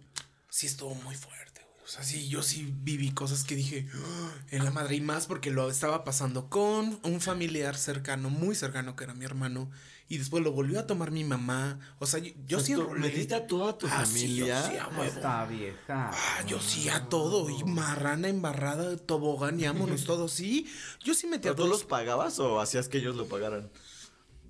[0.49, 1.85] sí estuvo muy fuerte, güey.
[1.85, 5.27] O sea, sí, yo sí viví cosas que dije "Ah", en la madre y más
[5.27, 9.71] porque lo estaba pasando con un familiar cercano, muy cercano que era mi hermano
[10.09, 11.79] y después lo volvió a tomar mi mamá.
[11.99, 13.01] O sea, yo, yo sí Tú enrolé.
[13.09, 14.61] ¿Metiste a toda tu Ah, sí, familia?
[14.63, 15.07] yo sí, a.
[15.07, 16.11] Esta vieja.
[16.13, 17.49] Ah, yo sí a todo.
[17.51, 20.33] Y marrana embarrada, tobogán y vámonos todos.
[20.33, 20.71] Sí,
[21.03, 21.71] yo sí metí a ¿Pero tú todos.
[21.81, 23.71] los pagabas o hacías que ellos lo pagaran?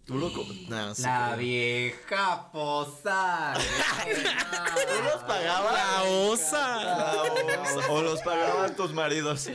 [0.04, 0.28] Tú lo...
[0.68, 3.54] Nah, sí, La como- vieja posa.
[4.04, 5.72] ¿Tú los pagabas?
[5.72, 6.84] La osa.
[6.84, 7.90] La osa.
[7.90, 9.48] O los pagaban tus maridos.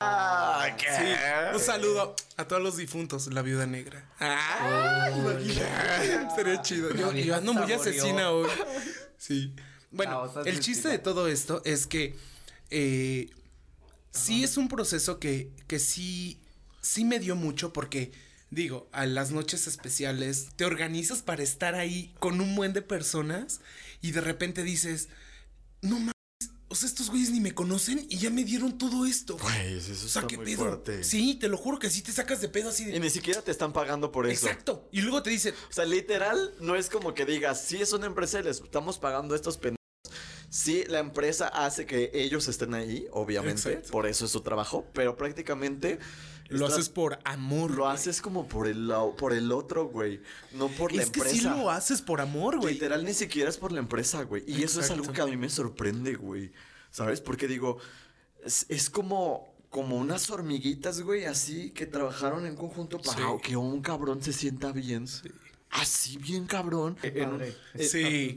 [0.00, 1.04] Sí,
[1.54, 4.08] un saludo a todos los difuntos, la viuda negra.
[4.20, 6.34] Ah, imagínate.
[6.36, 6.94] Sería chido.
[6.94, 7.80] Yo, yo ando muy Saboreó.
[7.80, 8.48] asesina hoy.
[9.16, 9.54] Sí.
[9.90, 12.14] Bueno, el chiste de todo esto es que
[12.70, 13.30] eh,
[14.12, 16.38] sí es un proceso que, que sí,
[16.80, 18.12] sí me dio mucho porque,
[18.50, 23.60] digo, a las noches especiales te organizas para estar ahí con un buen de personas
[24.00, 25.08] y de repente dices,
[25.82, 26.12] no mames,
[26.68, 29.38] o sea, estos güeyes ni me conocen y ya me dieron todo esto.
[29.38, 30.58] Güey, eso O sea, está ¿qué muy pedo?
[30.58, 31.02] fuerte.
[31.04, 33.00] Sí, te lo juro que sí te sacas de pedo así Y de.
[33.00, 34.46] ni siquiera te están pagando por eso.
[34.46, 34.88] Exacto.
[34.92, 38.06] Y luego te dicen, O sea, literal, no es como que digas, sí es una
[38.06, 39.78] empresa y les estamos pagando estos pendejos.
[40.50, 43.90] Sí, la empresa hace que ellos estén ahí, obviamente, Exacto.
[43.90, 45.98] por eso es su trabajo, pero prácticamente
[46.48, 47.70] lo estás- haces por amor.
[47.72, 47.94] lo güey.
[47.94, 50.20] haces como por el por el otro, güey,
[50.52, 51.36] no por la Es que empresa.
[51.36, 52.74] sí lo haces por amor, güey.
[52.74, 54.44] Literal ni siquiera es por la empresa, güey.
[54.46, 56.52] Y eso es algo que a mí me sorprende, güey.
[56.90, 57.20] ¿Sabes?
[57.20, 57.78] Porque digo,
[58.44, 63.24] es, es como, como unas hormiguitas, güey, así que trabajaron en conjunto para Sí.
[63.42, 65.06] que un cabrón se sienta bien.
[65.70, 66.96] Así bien cabrón.
[67.02, 67.54] En Padre.
[67.74, 68.34] eh, Sí.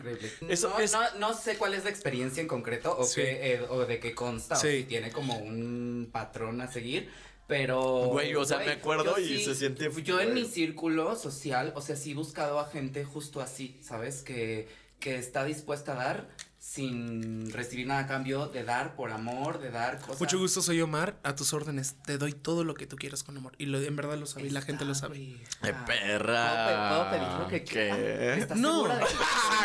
[0.49, 3.21] Eso no, es- no, no sé cuál es la experiencia en concreto o, Sí.
[3.21, 7.09] qué, eh, o de qué consta o si tiene como un patrón a seguir.
[7.51, 8.07] Pero.
[8.07, 11.97] Güey, o sea, me acuerdo y se siente Yo en mi círculo social, o sea,
[11.97, 14.23] sí he buscado a gente justo así, ¿sabes?
[14.23, 14.69] Que,
[15.01, 16.29] que está dispuesta a dar
[16.71, 20.19] sin recibir nada a cambio, de dar por amor, de dar cosas.
[20.19, 21.17] Mucho gusto, soy Omar.
[21.23, 21.95] A tus órdenes.
[22.05, 23.53] Te doy todo lo que tú quieras con amor.
[23.57, 24.45] Y lo, en verdad lo sabe.
[24.45, 25.17] Y la gente lo sabe.
[25.17, 26.49] ¡Eh, Ah, perra!
[26.67, 28.33] ¿Puedo, pe- puedo pedir lo que ¿Qué?
[28.37, 28.73] ¿Estás No.
[28.83, 28.99] segura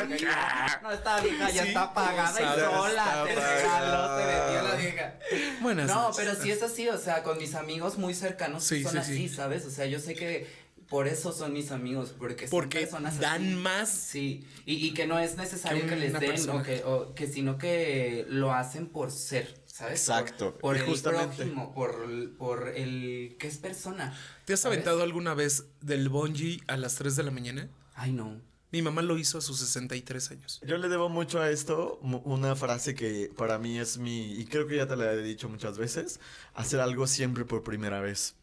[0.09, 0.27] de que-
[0.83, 3.25] No, esta vieja ya Sí, está pagada y sola.
[3.29, 4.47] Se regaló, pagada.
[4.47, 5.15] vendió la vieja.
[5.61, 6.17] Buenas No, noches.
[6.25, 9.29] pero sí es así, o sea, con mis amigos muy cercanos Sí, son sí, así,
[9.29, 9.35] sí.
[9.35, 9.67] ¿sabes?
[9.67, 13.43] O sea, yo sé que por eso son mis amigos, porque son Porque personas dan
[13.45, 13.55] así.
[13.57, 13.89] más.
[13.91, 17.27] Sí, y, y que no es necesario Que que, les den, o que, o que
[17.27, 20.05] sino que lo hacen por ser, ¿sabes?
[20.07, 21.37] Por- Exacto, Por, y el justamente.
[21.37, 24.17] prójimo, por, por el que es persona.
[24.45, 24.77] ¿Te has ¿sabes?
[24.79, 27.69] aventado alguna vez del bungee a las 3 de la mañana?
[27.95, 28.41] Ay, no.
[28.73, 30.61] Mi mamá lo hizo a sus 63 años.
[30.67, 34.45] Yo le debo mucho a esto mu- una frase que para mí es mi, y
[34.45, 36.21] creo que ya te la he dicho muchas veces,
[36.53, 38.35] hacer algo siempre por primera vez.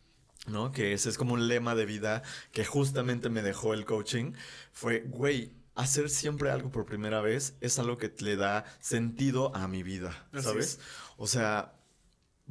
[0.48, 0.72] ¿No?
[0.72, 4.34] Que ese es como un lema de vida que justamente me dejó el coaching.
[4.72, 9.68] Fue, güey, hacer siempre algo por primera vez es algo que le da sentido a
[9.68, 10.66] mi vida, Así ¿sabes?
[10.66, 10.80] es.
[11.18, 11.74] O sea,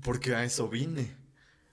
[0.03, 1.17] porque a eso vine.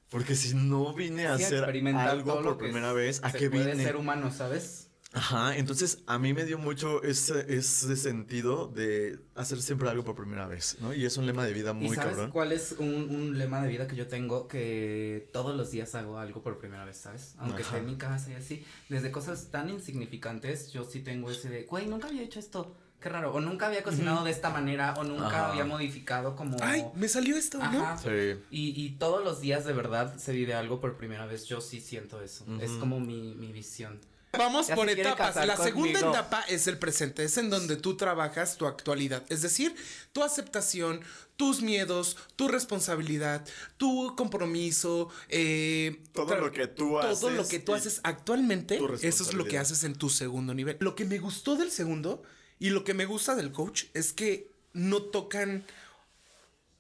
[0.10, 1.64] Porque si no vine a Sí, hacer
[1.96, 3.84] algo por primera vez, ¿a qué puede vine?
[3.84, 4.79] ser humano, ¿sabes?
[5.12, 10.16] Ajá, entonces a mí me dio mucho ese, ese sentido de hacer siempre algo por
[10.16, 10.94] primera vez, ¿no?
[10.94, 12.32] Y es un lema de vida ¿Y muy sabes cabrón.
[12.32, 14.48] cuál es un, un lema de vida que yo tengo?
[14.48, 17.34] Que todos los días hago algo por primera vez, ¿sabes?
[17.40, 17.78] Aunque Ajá.
[17.78, 18.64] esté en mi casa y así.
[18.88, 22.76] Desde cosas tan insignificantes, yo sí tengo ese de, güey, nunca había hecho esto.
[23.00, 23.34] Qué raro.
[23.34, 24.94] O nunca había cocinado de esta manera.
[24.98, 25.52] O nunca Ajá.
[25.52, 26.58] había modificado como.
[26.62, 27.98] Ay, me salió esto, ¿no?
[27.98, 28.40] Sí.
[28.52, 31.46] Y, y todos los días de verdad se vive algo por primera vez.
[31.46, 32.46] Yo sí siento eso.
[32.62, 34.02] Es como mi, mi visión.
[34.38, 35.28] Vamos Ya por se etapas.
[35.30, 39.42] casar La segunda etapa es el presente, es en donde tú trabajas tu actualidad, es
[39.42, 39.76] decir,
[40.12, 41.02] tu aceptación,
[41.36, 47.60] tus miedos, tu responsabilidad, tu compromiso, eh, Todo lo que tú todo haces lo que
[47.60, 50.78] tú haces actualmente, tu eso es lo que haces en tu segundo nivel.
[50.80, 52.22] Lo que me gustó del segundo
[52.60, 55.66] y lo que me gusta del coach es que no tocan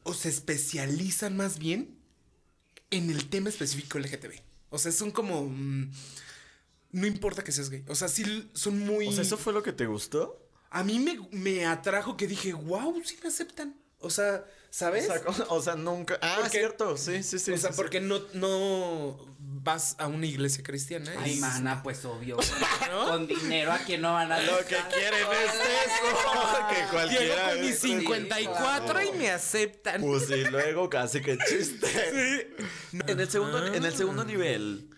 [0.03, 1.97] o se especializan más bien
[2.91, 4.39] en el tema específico LGTB.
[4.69, 5.45] O sea, son como...
[5.45, 5.89] mm,
[6.91, 7.83] no importa que seas gay.
[7.87, 9.07] O sea, sí son muy...
[9.07, 10.45] O sea, ¿eso fue lo que te gustó?
[10.71, 13.75] A mí me, me atrajo que dije, wow, sí me aceptan.
[14.01, 15.09] O sea, ¿sabes?
[15.09, 16.17] O sea, co- o sea, nunca...
[16.21, 17.51] Ah, Porque- cierto, sí, sí, sí.
[17.51, 17.81] o sea, sí, sí.
[17.81, 21.11] porque no, no vas a una iglesia cristiana.
[21.19, 22.37] Ay, y- mana, pues obvio.
[22.91, 23.05] ¿No?
[23.07, 27.49] Con dinero a quien no van a Lo que quieren es eso, que Llego cualquiera...
[27.49, 30.01] con mis es- 54 y me aceptan.
[30.01, 32.55] Pues y luego casi que chiste.
[33.07, 34.89] En el segundo, en el segundo nivel,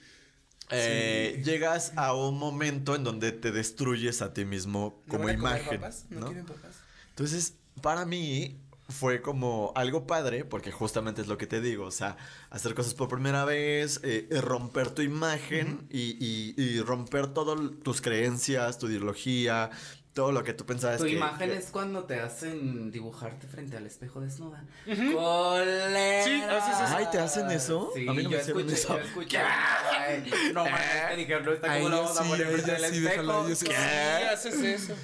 [0.71, 5.35] eh, llegas a un momento en donde te destruyes a ti mismo ¿No como comer
[5.35, 5.79] imagen.
[5.81, 6.05] papas?
[6.09, 6.25] ¿No, ¿no?
[6.27, 6.75] quieren papas?
[7.09, 8.57] Entonces, para mí
[8.89, 12.17] fue como algo padre, porque justamente es lo que te digo, o sea,
[12.49, 17.57] hacer cosas por primera vez, eh, eh, romper tu imagen y, y- y romper todas
[17.83, 19.69] tus creencias, tu ideología,
[20.13, 23.77] todo lo que tú pensabas Tu que- imagen que- es cuando te hacen dibujarte frente
[23.77, 24.63] al espejo desnuda.
[24.85, 26.23] ¡Colera!
[26.25, 26.95] Sí, haces eso.
[26.97, 27.91] Ay, ¿te hacen eso?
[27.93, 28.97] Sí, A mí no me yo hicieron escuché, eso.
[28.97, 29.37] yo escuché.
[29.39, 32.71] Ay, no mames, te dijeron, no está como la vamos a sí, poner a frente
[32.71, 33.09] al sí, espejo.
[33.09, 33.65] déjalo, sí.
[33.65, 33.71] ¿Qué?
[33.73, 34.95] Sí, haces eso.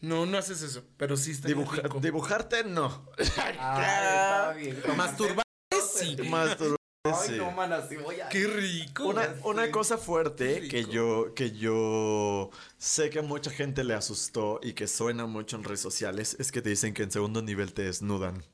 [0.00, 3.06] No, no haces eso, pero sí está Dibuja- dibujarte, no.
[3.18, 4.82] Ay, está bien.
[4.96, 6.16] Masturbar sí.
[6.28, 7.36] Masturbarse, Ay, sí.
[7.36, 8.28] no, man, así voy a...
[8.28, 9.12] Qué rico.
[9.42, 14.74] Una, cosa fuerte que yo, que yo sé que a mucha gente le asustó y
[14.74, 17.82] que suena mucho en redes sociales es que te dicen que en segundo nivel te
[17.82, 18.44] desnudan.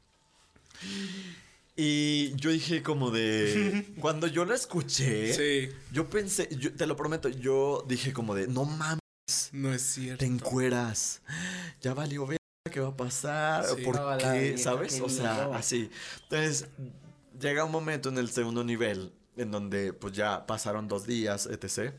[1.77, 3.85] Y yo dije como de...
[4.01, 8.49] Cuando yo lo escuché, Sí, yo pensé, yo- te lo prometo, yo dije como de,
[8.49, 9.01] no mames,
[9.53, 10.21] no es cierto.
[10.21, 11.21] te encueras.
[11.83, 12.39] Ya valió ver
[12.73, 13.67] qué va a pasar.
[13.77, 13.83] Sí.
[13.85, 14.57] ¿Por No, la qué?
[14.57, 14.95] ¿Sabes?
[14.95, 15.91] qué O sea, así.
[16.23, 16.67] Entonces,
[17.39, 21.95] llega un momento en el segundo nivel en donde pues ya pasaron dos días, etc.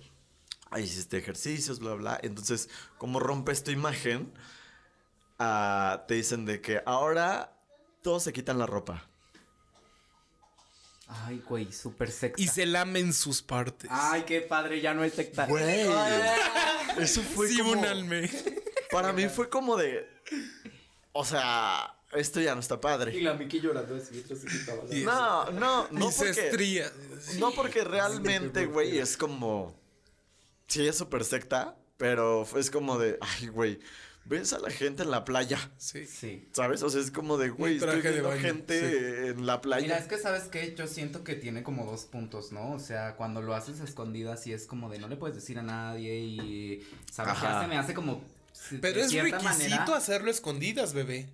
[0.69, 2.19] Ahí hiciste ejercicios, bla, bla.
[2.21, 4.31] Entonces, como rompes tu imagen,
[5.39, 7.57] ah, te dicen de que ahora
[8.01, 9.09] todos se quitan la ropa.
[11.07, 12.39] Ay, güey, súper secta.
[12.39, 13.89] Y se lamen sus partes.
[13.91, 15.47] Ay, qué padre, ya no es secta.
[15.47, 15.87] Güey.
[16.99, 17.71] Eso fue sí, como...
[17.71, 18.29] únanme.
[18.91, 20.07] Para mí fue como de...
[21.11, 23.21] O sea, esto ya no está Y padre.
[23.21, 24.23] la Miki llorando así.
[24.91, 26.31] Y- No, no, no Mis porque...
[26.47, 26.91] estrías.
[27.39, 29.77] No porque realmente, güey, es como...
[30.67, 33.17] Sí, es súper secta, pero es como de...
[33.21, 33.79] Ay, güey,
[34.25, 36.05] ves a la gente en la playa, Sí.
[36.05, 36.47] Sí.
[36.51, 36.83] ¿sabes?
[36.83, 39.81] O sea, es como de, güey, estoy viendo baño, gente en la playa.
[39.81, 42.73] Mira, es que sabes que yo siento que tiene como dos puntos, ¿no?
[42.73, 45.57] O sea, cuando lo haces a escondidas y es como de no le puedes decir
[45.57, 47.53] a nadie y sabes Ajá.
[47.53, 48.23] ya se me hace como
[48.81, 51.29] Pero es requisito manera- hacerlo escondidas, bebé.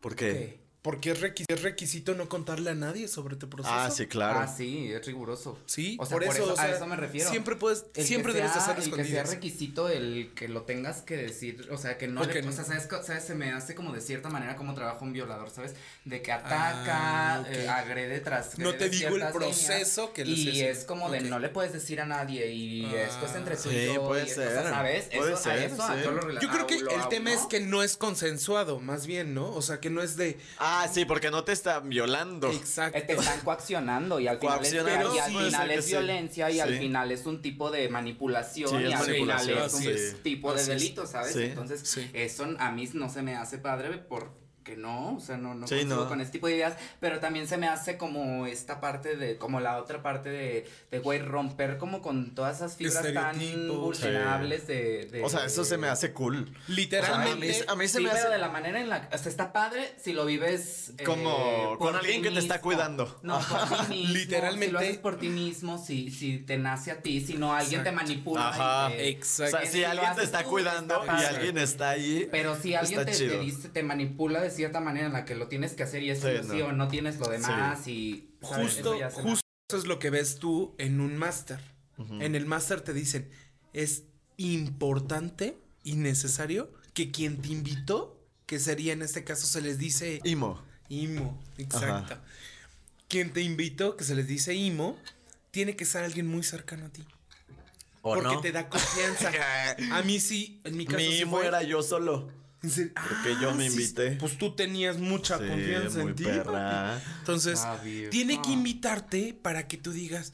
[0.00, 0.65] ¿Por qué?
[0.86, 1.18] Porque es,
[1.48, 3.74] es requisito no contarle a nadie sobre tu proceso.
[3.76, 4.38] Ah, sí, claro.
[4.38, 5.58] Ah, sí, es riguroso.
[5.66, 7.28] Sí, o sea, por por, eso, eso, o sea, a eso me refiero.
[7.28, 11.02] Siempre puedes, El siempre debes sea- hacerlo El que sea requisito el que lo tengas
[11.02, 12.50] que decir, o sea, que no O que le, no.
[12.50, 13.24] o sea, ¿sabes, sabes?
[13.24, 15.74] Se me hace como de cierta manera como trabaja un violador, ¿sabes?
[16.04, 17.48] De que ataca, Ah, ok.
[17.50, 20.70] eh, agrede tras No te digo el proceso que les Y hace.
[20.70, 21.24] es como de Ok.
[21.24, 23.02] no le puedes decir a nadie y Ah.
[23.08, 24.06] esto es entre tú Sí, y yo.
[24.06, 25.04] puede y, o sea, ser, ¿sabes?
[25.12, 26.00] puede eso, a ser, eso a- sí.
[26.04, 29.50] yo lo Yo creo que el tema es que no es consensuado, más bien, ¿no?
[29.52, 30.38] O sea, que no es de...
[30.82, 32.50] Ah, sí, porque no te están violando.
[32.50, 32.98] Exacto.
[32.98, 35.90] Eh, Te están coaccionando y al final, es, Coaccionando, y al final es sí.
[35.92, 40.22] violencia y al final es un tipo de manipulación Sí, y al final es un
[40.22, 41.32] tipo de delito, ¿sabes?
[41.32, 41.42] Sí.
[41.44, 42.10] Entonces, Sí.
[42.12, 43.88] eso a mí no se me hace padre
[44.66, 46.08] porque no, o sea, no, no Sí, no.
[46.08, 49.60] con este tipo de ideas, pero también se me hace como esta parte de, como
[49.60, 55.06] la otra parte de, de güey, romper como con todas esas fibras tan vulnerables de,
[55.06, 56.50] de- O sea, eso se me hace cool.
[56.66, 57.48] Literalmente.
[57.50, 58.88] O sea, a mí- a mí se sí, me pero hace- de la manera en
[58.88, 61.30] la o sea, está padre si lo vives eh, Como
[61.68, 63.20] por con alguien que te está cuidando.
[63.22, 64.12] No, por ti mismo.
[64.14, 64.66] Literalmente.
[64.66, 67.84] Si lo haces por ti mismo, si, si te nace a ti, si no alguien
[67.84, 68.08] te Exacto.
[68.08, 68.48] manipula.
[68.48, 68.88] Ajá.
[68.88, 69.56] te- Exacto.
[69.56, 72.28] O sea, si que lo alguien te está tú, cuidando está y alguien está ahí.
[72.32, 75.46] Pero si alguien te, te dice, te manipula de cierta manera en la que lo
[75.48, 76.66] tienes que hacer y es Sí, sí, no.
[76.66, 78.72] o no tienes lo demás y ¿sabes?
[78.74, 81.60] Justo, Eso justo eso es lo que ves tú en un máster.
[81.98, 83.30] En el máster te dicen,
[83.72, 84.02] es
[84.36, 90.20] importante y necesario que quien te invitó, que sería en este caso se les dice
[90.24, 90.62] Imo.
[90.88, 92.16] IMO, exacto.
[93.08, 94.96] Quien te invitó, que se les dice IMO,
[95.50, 97.04] tiene que ser alguien muy cercano a ti.
[98.02, 98.40] ¿O porque no?
[98.40, 99.32] te da confianza.
[99.92, 101.46] a mí sí, en mi caso Mi sí Imo fue.
[101.46, 102.30] era yo solo.
[102.66, 104.12] En serio, Porque yo me sí, invité.
[104.16, 106.24] Pues tú tenías mucha Sí, confianza muy en ti.
[106.24, 107.00] perra.
[107.20, 110.32] Entonces, Ah, tiene que invitarte para que tú digas,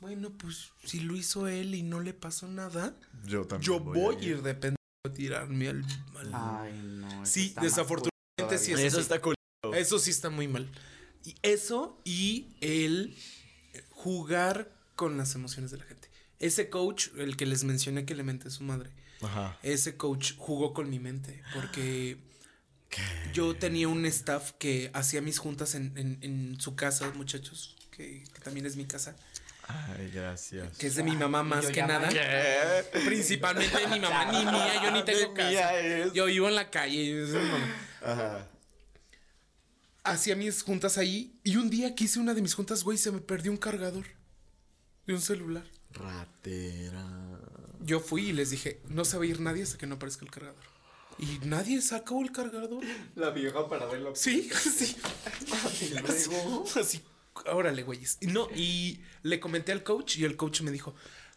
[0.00, 3.66] bueno, pues si lo hizo él y no le pasó nada, Yo también.
[3.66, 4.76] yo voy a ir de pendejo
[5.08, 5.84] a tirarme al...
[6.16, 7.06] al- Ay, no.
[7.22, 8.86] eso Sí, desafortunadamente sí todavía.
[8.86, 9.34] es- Eso está cool.
[9.74, 10.70] Eso sí está muy mal.
[11.24, 13.16] Y eso y el
[13.90, 16.10] jugar con las emociones de la gente.
[16.38, 18.90] Ese coach, el que les mencioné que le menté a su madre,
[19.22, 19.58] Ajá.
[19.62, 22.18] ese coach jugó con mi mente porque
[23.32, 28.22] yo tenía un staff que hacía mis juntas en, en- en su casa, muchachos, que,
[28.32, 29.16] que también es mi casa,
[29.66, 30.76] Ay, gracias.
[30.78, 32.08] que es de mi mamá más que nada.
[32.08, 33.00] ¿Qué?
[33.04, 35.76] Principalmente de mi mamá, ni mía, yo ni tengo casa.
[35.80, 36.12] es.
[36.12, 37.22] Yo vivo en la calle.
[37.22, 37.74] es mi mamá.
[38.02, 38.48] Ajá.
[40.04, 43.10] Hacía mis juntas ahí y un día que hice una de mis juntas, güey, se
[43.10, 44.04] me perdió un cargador
[45.06, 45.64] de un celular.
[45.92, 47.40] Ratera.
[47.84, 50.24] Yo fui y les dije, no se va a ir nadie hasta que no aparezca
[50.24, 50.64] el cargador.
[51.18, 52.82] Y nadie sacó el cargador.
[53.14, 54.16] La vieja para verlo.
[54.16, 54.96] Sí, sí.
[56.80, 57.02] Así,
[57.46, 58.16] órale, güeyes.
[58.20, 60.94] Y no, y le comenté al coach y el coach me dijo,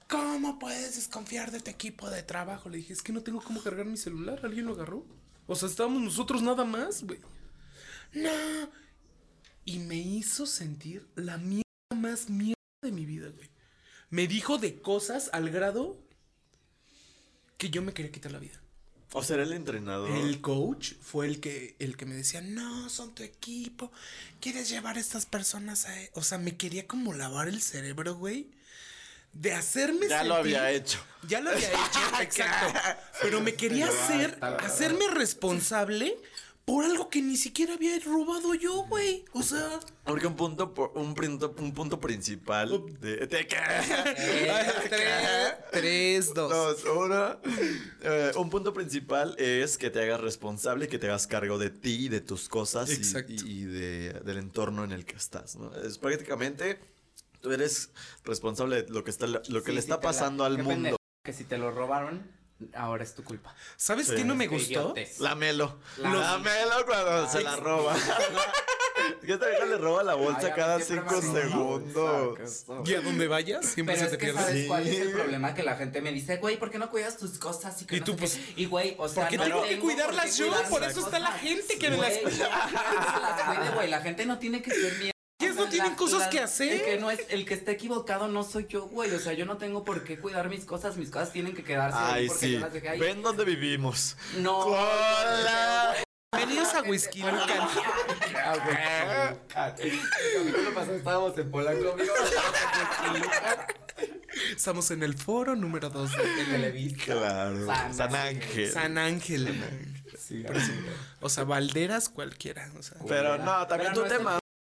[0.08, 2.70] ¿cómo puedes desconfiar de tu equipo de trabajo?
[2.70, 5.06] Le dije, es que no tengo cómo cargar mi celular, alguien lo agarró.
[5.48, 7.20] O sea, estábamos nosotros nada más, güey.
[8.14, 8.30] No.
[9.66, 13.50] Y me hizo sentir la mierda más mierda de mi vida, güey.
[14.10, 16.07] Me dijo de cosas al grado
[17.58, 18.60] que yo me quería quitar la vida.
[19.14, 20.12] O será el entrenador.
[20.12, 23.92] El coach fue el que, el que me decía, no, son tu equipo,
[24.42, 26.02] quieres llevar a estas personas a...
[26.02, 26.12] e-".
[26.14, 28.48] O sea, me quería como lavar el cerebro, güey.
[29.34, 31.00] De hacerme Ya lo había hecho.
[31.28, 32.80] Ya lo había hecho, exacto.
[33.22, 36.18] Pero me quería hacer, hacerme responsable
[36.68, 39.24] por algo que ni siquiera había robado yo, güey.
[39.32, 43.28] O sea, Porque un punto, un punto, un punto principal de, de-
[44.90, 46.50] tres, tres, dos.
[46.52, 47.38] Dos, uno.
[48.02, 52.08] Eh, un punto principal es que te hagas responsable, que te hagas cargo de ti,
[52.08, 53.32] y de tus cosas y- Exacto.
[53.32, 55.56] y, y de- del entorno en el que estás.
[55.56, 55.74] ¿no?
[55.74, 56.80] Es prácticamente
[57.40, 57.92] tú eres
[58.26, 60.70] responsable de lo que está, lo que Sí, le está la- pasando al mundo.
[60.72, 62.30] pendejo, Que si te lo robaron,
[62.76, 63.54] ahora es tu culpa.
[63.76, 64.16] ¿Sabes Sí.
[64.16, 64.94] qué no me Qué gustó?
[65.20, 65.80] La Melo.
[65.98, 67.96] La- La, Melo cuando se la roba.
[69.24, 72.66] esta vieja le roba la bolsa Ay, cada cinco segundos.
[72.86, 74.48] Y a donde vayas, siempre Pero se es te que pierde.
[74.48, 75.14] sabes cuál es el Sí.
[75.14, 77.82] problema que la gente me dice, güey, ¿por qué no cuidas tus cosas?
[77.82, 78.54] Y, que Y no tú, pues, qué".
[78.62, 81.20] y güey, o sea, porque no tengo que por qué cuidarlas yo, por eso está
[81.20, 82.46] la gente que me las yo
[83.76, 85.12] güey, la gente no tiene que ser mierda.
[85.40, 86.74] ¿Quiénes no tienen la- cosas la- que hacer?
[86.74, 89.14] El que no es, el que está equivocado no soy yo, güey.
[89.14, 91.96] O sea, yo no tengo por qué cuidar mis cosas, mis cosas tienen que quedarse
[91.98, 92.54] ahí Ay, porque sí.
[92.54, 93.00] yo las dejé ahí.
[93.00, 94.18] Ven dónde vivimos.
[94.40, 94.58] No.
[94.62, 95.96] Hola.
[96.36, 97.68] Bienvenidos a Whisky Lucan.
[98.66, 98.78] Güey.
[99.80, 100.02] El
[100.34, 102.14] capítulo pasado estábamos en Polanco, amigo.
[104.56, 107.06] Estamos en el foro número 2 En Televisa.
[107.06, 107.66] Claro.
[107.68, 108.42] San San Ángel.
[108.42, 108.72] Ángel.
[108.74, 110.04] San Ángel.
[110.18, 110.44] Sí,
[111.22, 112.72] O sea, Valderas cualquiera.
[112.78, 112.98] O sea.
[113.08, 114.12] Pero no, también Pero tu no es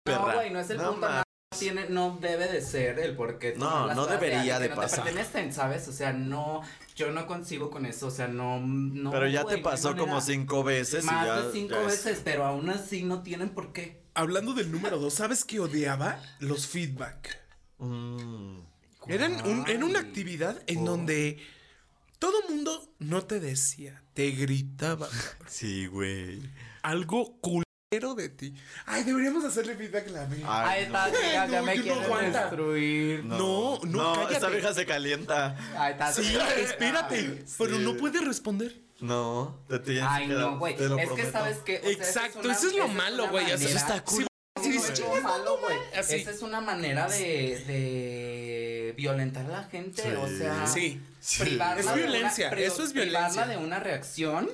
[0.05, 1.09] No, güey, no es el No punto.
[1.09, 1.23] No,
[1.57, 3.55] tiene, no debe de ser el por qué.
[3.57, 5.87] No, no debería de que no te pertenecen, ¿sabes?
[5.87, 6.61] O sea, no,
[6.95, 8.07] yo no concibo con eso.
[8.07, 8.59] O sea, no.
[8.59, 11.41] no Pero ya güey, te pasó como cinco veces y Más ya.
[11.41, 14.03] de cinco ya es- veces, pero aún así no tienen por qué.
[14.13, 16.21] Hablando del número 2, ¿sabes qué odiaba?
[16.39, 17.37] Los feedback.
[17.79, 18.59] Mm.
[19.07, 21.39] Eran un, era una actividad en por- donde
[22.19, 25.07] todo mundo no te decía, te gritaba
[25.47, 26.41] Sí, güey.
[26.81, 28.53] algo culero de ti.
[28.87, 30.69] Ay, deberíamos hacerle feedback a la amiga.
[30.69, 31.13] Ahí está, no.
[31.13, 32.39] ya, ya No, me no quieren aguanta.
[32.41, 33.23] destruir.
[33.23, 34.33] No, no, cállate.
[34.33, 35.55] esta vieja se calienta.
[35.77, 36.11] Ahí está.
[36.11, 37.43] Sí, espérate.
[37.57, 37.83] Pero Sí.
[37.83, 38.75] no puede responder.
[38.99, 40.73] No, te tienes Ay, que no, güey.
[40.73, 41.31] Es que prometo.
[41.31, 41.77] sabes que.
[41.77, 44.25] o sea, Exacto, una- eso es lo malo, güey, eso está cool.
[44.61, 45.77] Sí, Sí, no, es malo, güey.
[45.93, 50.01] Esa es una manera de, de violentar a la gente.
[50.01, 50.09] Sí.
[50.17, 51.01] O sea, Sí.
[51.39, 53.45] privarla Es de una- violencia, eso es Privarla violencia.
[53.47, 54.49] de una reacción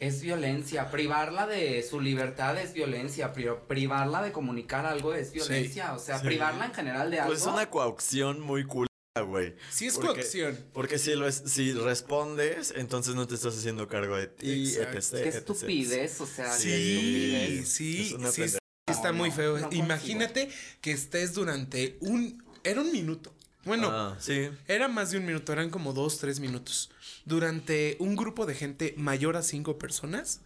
[0.00, 0.90] es violencia.
[0.90, 3.32] Privarla de su libertad es violencia.
[3.32, 5.92] pri- Privarla de comunicar algo es violencia.
[5.94, 6.26] O sea, Sí.
[6.26, 7.30] privarla en general de algo.
[7.32, 8.86] Pues es una coacción muy cool,
[9.26, 9.54] güey.
[9.70, 10.58] Sí es Porque- coacción.
[10.72, 14.98] Porque si, lo es, si respondes, entonces no te estás haciendo cargo de ti, Exacto.
[14.98, 15.10] etc.
[15.22, 15.34] Qué etc.
[15.36, 16.20] estupidez.
[16.20, 17.68] O sea, qué Sí, estupidez.
[17.68, 19.56] sí, Es sí, está No, muy feo.
[19.56, 19.84] no consigo.
[19.84, 20.48] Imagínate
[20.80, 22.42] que estés durante un...
[22.64, 23.34] Era un minuto.
[23.64, 24.48] Bueno, Ah, sí.
[24.68, 26.90] era más de un minuto, eran como dos, tres minutos.
[27.26, 30.40] Durante un grupo de gente mayor a cinco personas,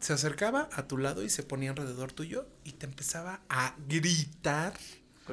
[0.00, 4.74] se acercaba a tu lado y se ponía alrededor tuyo y te empezaba a gritar.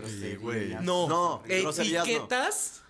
[0.07, 0.69] Sí, güey.
[0.81, 2.11] No, No, eh, groserías no.
[2.13, 2.81] etiquetas,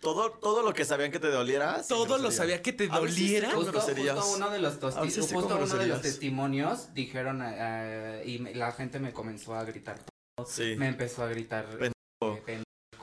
[0.00, 1.82] Todo, todo lo que sabían que te doliera.
[1.88, 3.50] todo lo sabía que te doliera.
[3.52, 9.00] Justo, justo uno de los justo uno de testimonios dijeron eh, y me- la gente
[9.00, 9.98] me comenzó a gritar
[10.46, 10.74] Sí.
[10.76, 12.44] me empezó a gritar Pendejo.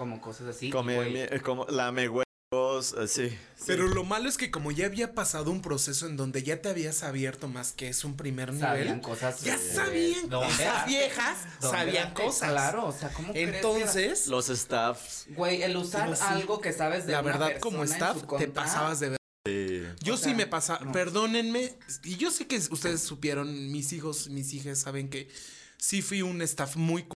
[0.01, 3.37] Eh, como cosas así Come, güey, mi- eh, como lame huevos, eh, sí.
[3.67, 6.69] Pero lo malo es que como ya había pasado un proceso en donde ya te
[6.69, 10.65] habías abierto más que es un primer sabían nivel, cosas ya de- sabían, ¿Dónde esas
[10.65, 10.89] darte?
[10.89, 12.23] viejas ¿Dónde sabían darte?
[12.23, 12.49] cosas.
[12.49, 15.25] claro o sea cómo Entonces, Los staffs.
[15.29, 16.23] güey el usar sí.
[16.27, 19.17] algo que sabes de la una verdad como staff te contra, pasabas de ver.
[19.47, 19.83] Sí.
[20.03, 20.91] Yo O sí sea, me pasa, no.
[20.91, 25.29] perdónenme, y yo sé que ustedes supieron, mis hijos, mis hijas saben que
[25.77, 27.07] sí fui un staff muy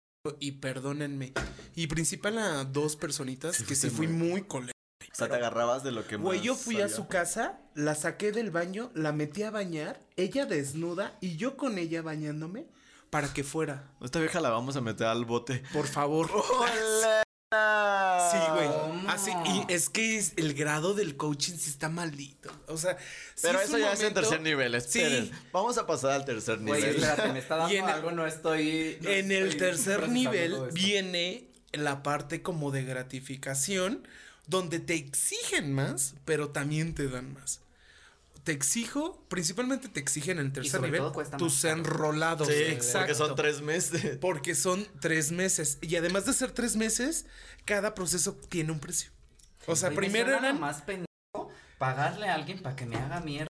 [0.41, 1.33] y perdónenme.
[1.75, 4.71] Y principal a dos personitas Sí que sí fui muy- muy.
[5.13, 6.17] O sea, te agarrabas de lo que.
[6.17, 10.47] Güey, yo fui a su casa, la saqué del baño, la metí a bañar, ella
[10.47, 12.67] desnuda y yo con ella bañándome
[13.11, 13.93] para que fuera.
[14.01, 15.63] Esta vieja la vamos a meter al bote.
[15.73, 16.29] Por favor.
[18.33, 18.69] Sí, güey.
[18.69, 19.09] ¿Cómo?
[19.11, 22.51] Así, y es que es- el grado del coaching sí está maldito.
[22.69, 22.97] O sea,
[23.35, 24.81] sí Pero es eso ya es en tercer nivel.
[24.83, 25.31] Sí.
[25.53, 26.97] Vamos a pasar al tercer güey nivel.
[26.97, 32.43] espérate me está dando algo no estoy no En el tercer nivel viene la parte
[32.43, 34.07] como de gratificación,
[34.47, 37.61] donde te exigen más, pero también te dan más.
[38.45, 41.03] Te exijo, principalmente te exigen en el tercer nivel
[41.39, 42.47] tus enrolados.
[42.47, 42.99] Sí, exacto.
[43.01, 44.19] porque son tres meses.
[44.21, 45.79] Porque son tres meses.
[45.81, 47.25] Y además de ser tres meses,
[47.65, 49.11] cada proceso tiene un precio.
[49.67, 50.61] O sea, primero eran.
[50.61, 51.09] más pendejo
[51.79, 53.49] pagarle a alguien para que me haga mierda.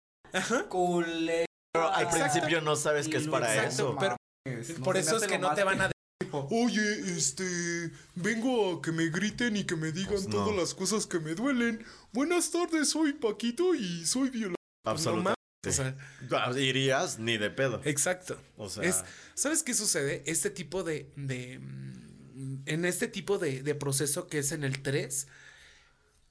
[0.69, 1.47] Culé.
[1.73, 2.31] Pero al Exacto.
[2.33, 3.97] principio no sabes que es para Exacto, eso.
[3.99, 4.17] pero
[4.79, 5.91] No por eso es que no te van a
[6.51, 10.37] Oye, este, vengo a que me griten y que me digan Pues no.
[10.37, 11.85] todas las cosas que me duelen.
[12.13, 14.57] Buenas tardes, soy Paquito y soy violento.
[14.85, 15.39] Absolutamente.
[15.67, 15.95] O sea,
[16.33, 17.81] Ah, Irías ni de pedo.
[17.85, 18.37] exacto.
[18.57, 19.05] O sea- Es,
[19.35, 20.23] ¿Sabes qué sucede?
[20.27, 21.11] Este tipo de.
[21.17, 25.29] de, mm, en este tipo de, de proceso que es en el 3,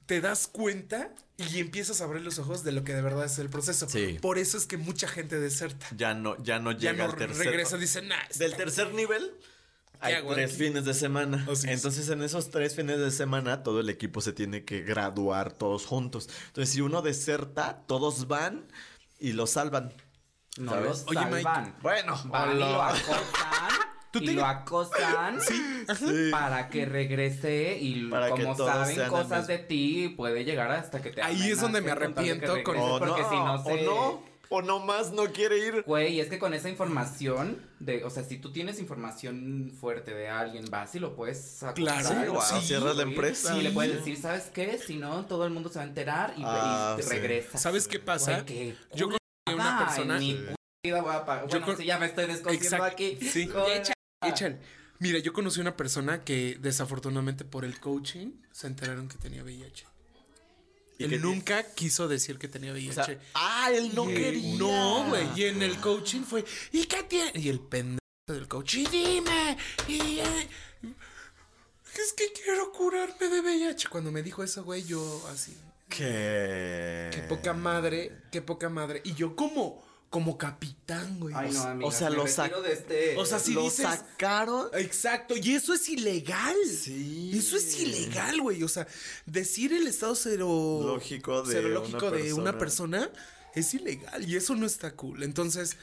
[0.06, 3.39] te das cuenta y empiezas a abrir los ojos de lo que de verdad es
[3.39, 3.88] el proceso.
[3.88, 4.18] Sí.
[4.22, 5.88] Por eso es que mucha gente deserta.
[5.95, 7.45] Ya no, ya no Ya llega no al tercer.
[7.45, 9.32] regresa, dice, nah, Del tercer nivel.
[10.02, 10.64] Hay hago tres aquí?
[10.66, 11.45] fines de semana.
[11.49, 11.74] Así es.
[11.76, 15.86] Entonces, en esos tres fines de semana, todo el equipo se tiene que graduar todos
[15.86, 16.28] juntos.
[16.47, 18.66] Entonces, si uno deserta, todos van
[19.20, 19.93] y lo salvan.
[20.58, 20.86] No ¿Sabes?
[20.89, 21.76] los Oye, Mike, salvan.
[21.82, 23.20] Bueno, Van y lo acosan.
[24.12, 26.30] Tú y te- lo acosan Sí.
[26.32, 31.02] para que regrese y Para que como todos saben cosas de ti puede llegar hasta
[31.02, 33.36] que te Ahí es donde me amenacen con arrepiento con- regreses, O no, porque si
[33.38, 33.72] no se...
[33.72, 35.84] o no, o no más no quiere ir.
[35.88, 40.28] Güey, es que con esa información de, o sea, si tú tienes información fuerte de
[40.28, 43.58] alguien, vas y lo puedes acusar, Claro, Sí, wow, puedes cierras la empresa.
[43.58, 43.76] Y le Sí.
[43.76, 44.78] puedes decir, ¿sabes qué?
[44.78, 47.10] Si no, todo el mundo se va a enterar y, y Ah, te sí.
[47.10, 47.58] regresa.
[47.58, 48.34] ¿Sabes qué pasa?
[48.41, 50.16] Güey, qué Yo conocí a una persona.
[50.18, 51.43] a pagar.
[51.45, 53.18] Yo Bueno, con- sí, ya me estoy descosiendo Exacto, aquí.
[53.22, 53.47] sí.
[53.47, 53.93] Con- Echa-
[54.24, 54.60] Echan.
[54.99, 59.86] Mira, yo conocí una persona que desafortunadamente por el coaching se enteraron que tenía VIH.
[60.97, 62.93] ¿Y Él nunca quiso decir que tenía O VIH.
[63.03, 64.57] sea, ah, él no Y- quería.
[64.57, 65.27] No, güey.
[65.35, 67.31] Y en el coaching fue, ¿y qué tiene?
[67.35, 70.47] Y el pendejo del coach, y dime, y eh,
[71.95, 73.89] es que quiero curarme de VIH.
[73.89, 75.57] Cuando me dijo eso, güey, yo así,
[75.89, 77.09] Qué.
[77.11, 79.01] qué poca madre, qué poca madre.
[79.03, 81.34] Y yo como, como capitán, güey.
[81.36, 83.18] Ay, no, amigas, o sea, me lo retiro sac- de este...
[83.18, 84.68] O sea, si lo dices- sacaron.
[84.74, 86.55] Exacto, y eso es ilegal.
[86.80, 87.32] Sí.
[87.34, 88.62] Eso es ilegal, güey.
[88.62, 88.86] O sea,
[89.26, 90.82] decir el estado cero...
[90.86, 92.99] Lógico de serológico una de una persona.
[93.07, 95.24] persona es ilegal y eso no está cool.
[95.24, 95.78] Entonces,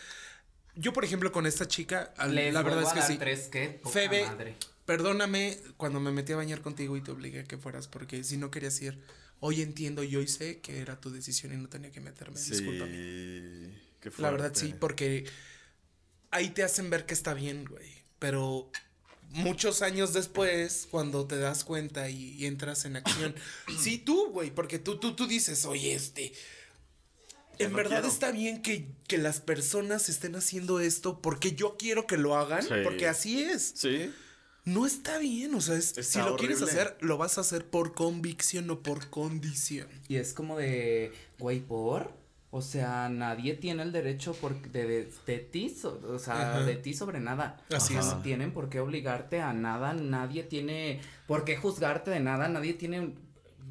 [0.76, 3.16] yo, por ejemplo, con esta chica, Les la verdad es a que dar sí.
[3.18, 3.80] tres, ¿qué?
[3.82, 4.56] Poca Febe, madre.
[4.88, 8.38] Perdóname cuando me metí a bañar contigo y te obligué a que fueras, porque si
[8.38, 8.98] no querías ir,
[9.38, 12.38] hoy entiendo y hoy sé que era tu decisión y no tenía que meterme.
[12.38, 12.52] Sí.
[12.52, 13.70] Discúlpame.
[14.00, 15.26] Qué La verdad sí, porque
[16.30, 17.86] ahí te hacen ver que está bien, güey.
[18.18, 18.70] Pero
[19.28, 23.34] muchos años después, cuando te das cuenta y, y entras en acción,
[23.78, 26.32] sí tú, güey, porque tú, tú, tú dices, oye, este...
[27.58, 28.08] Ya En no verdad quiero".
[28.08, 32.62] está bien que, que las personas estén haciendo esto porque yo quiero que lo hagan,
[32.62, 32.72] Sí.
[32.84, 33.74] porque así es.
[33.76, 34.10] Sí.
[34.68, 37.64] No está bien, o sea, es- Está si lo quieres hacer, lo vas a hacer
[37.66, 39.88] por convicción o por condición.
[40.08, 42.12] Y es como de, güey, ¿por?
[42.50, 46.64] O sea, nadie tiene el derecho por, de, de, de ti, so- o sea, Ajá.
[46.64, 47.58] de ti sobre nada.
[47.74, 48.22] Así No es.
[48.22, 53.14] tienen por qué obligarte a nada, nadie tiene por qué juzgarte de nada, nadie tiene,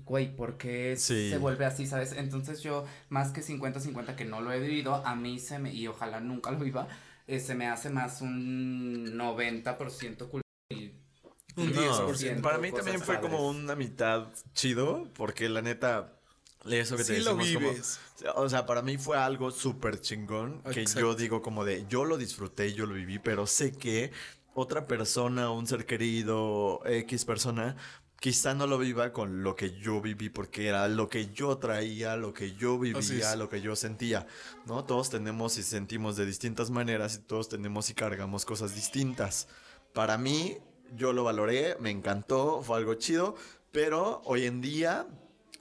[0.06, 1.30] güey, por qué Sí.
[1.32, 2.12] se vuelve así, ¿sabes?
[2.14, 5.88] Entonces yo, más que 50-50 que no lo he vivido, a mí se me, y
[5.88, 6.88] ojalá nunca lo viva,
[7.28, 10.93] eh, se me hace más un 90% culpa Un
[11.74, 12.41] No, 10%.
[12.41, 13.32] Para mí también fue padres.
[13.32, 16.13] como una mitad chido, porque la neta,
[16.70, 17.99] eso que te Sí lo decimos como- vives.
[18.36, 20.99] o sea, para mí fue algo súper chingón, que Exacto.
[21.01, 24.11] yo digo como de, yo lo disfruté, yo lo viví, pero sé que
[24.53, 27.76] otra persona, un ser querido, X persona,
[28.20, 32.18] quizá no lo viva con lo que yo viví, porque era lo que yo traía,
[32.18, 34.28] lo que yo vivía, lo que yo sentía,
[34.65, 34.84] ¿no?
[34.86, 39.47] Todos tenemos y sentimos de distintas maneras y todos tenemos y cargamos cosas distintas.
[39.98, 40.60] Para mí,
[40.95, 43.36] yo lo valoré, me encantó, fue algo chido,
[43.72, 45.08] pero hoy en día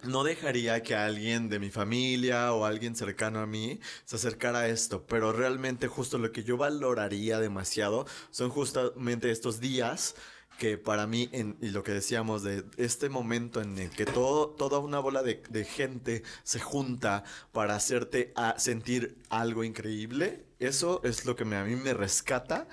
[0.02, 4.68] no dejaría que alguien de mi familia o alguien cercano a mí se acercara a
[4.68, 10.16] esto, pero realmente justo lo que yo valoraría demasiado son justamente estos días
[10.58, 11.30] que para mí,
[11.62, 15.64] y lo que decíamos de este momento en el que todo, toda una bola de,
[15.64, 21.94] gente se junta para hacerte sentir algo increíble, eso es lo que a mí me
[21.94, 22.68] rescata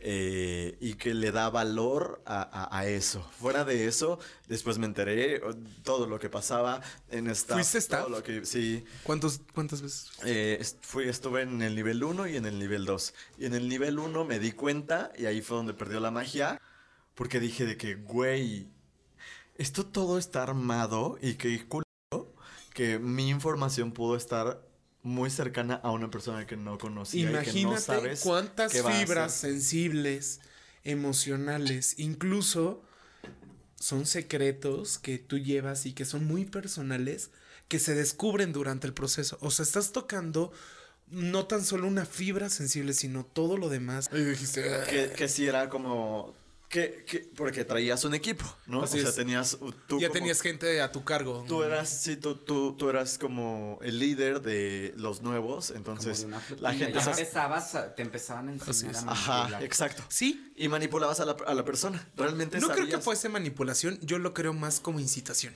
[0.00, 3.22] eh, y que le da valor a, a- a eso.
[3.40, 5.40] Fuera de eso, después me enteré
[5.82, 6.80] todo lo que pasaba
[7.10, 7.54] en esta...
[7.54, 8.00] ¿Fuiste staff?
[8.06, 10.10] todo lo que, sí, ¿Cuántos, ¿Cuántas veces?
[10.24, 13.14] eh, fui, estuve en el nivel 1 y en el nivel 2.
[13.38, 16.60] Y en el nivel 1 me di cuenta y ahí fue donde perdió la magia.
[17.14, 18.68] Porque dije de que, güey,
[19.56, 21.82] esto todo está armado y que culo
[22.72, 24.62] que mi información pudo estar
[25.08, 29.34] muy cercana a una persona que no conocía y que no Imagínate sabes cuántas fibras
[29.34, 30.40] sensibles,
[30.84, 32.82] emocionales, incluso
[33.80, 37.30] son secretos que tú llevas y que son muy personales
[37.68, 39.38] que se descubren durante el proceso.
[39.40, 40.52] O sea, estás tocando
[41.10, 44.08] no tan solo una fibra sensible, sino todo lo demás.
[44.12, 44.84] Y dijiste, "Ah".
[44.88, 46.34] Que, que sí era como...
[46.68, 48.82] Que, que- porque traías un equipo, ¿no?
[48.82, 49.16] Así o sea, es.
[49.16, 49.56] tenías...
[49.86, 51.42] Tú ya como- tenías gente a tu cargo.
[51.48, 56.26] Tú eras, sí, tú, tú, tú eras como el líder de los nuevos, entonces
[56.60, 57.00] la gente...
[57.00, 59.02] ya empezabas, te empezaban a Así enseñar es.
[59.04, 60.02] a Ajá, exacto.
[60.10, 62.06] Sí, Y manipulabas a la, a la persona.
[62.16, 65.54] Realmente no creo que fuese manipulación, yo lo creo más como incitación.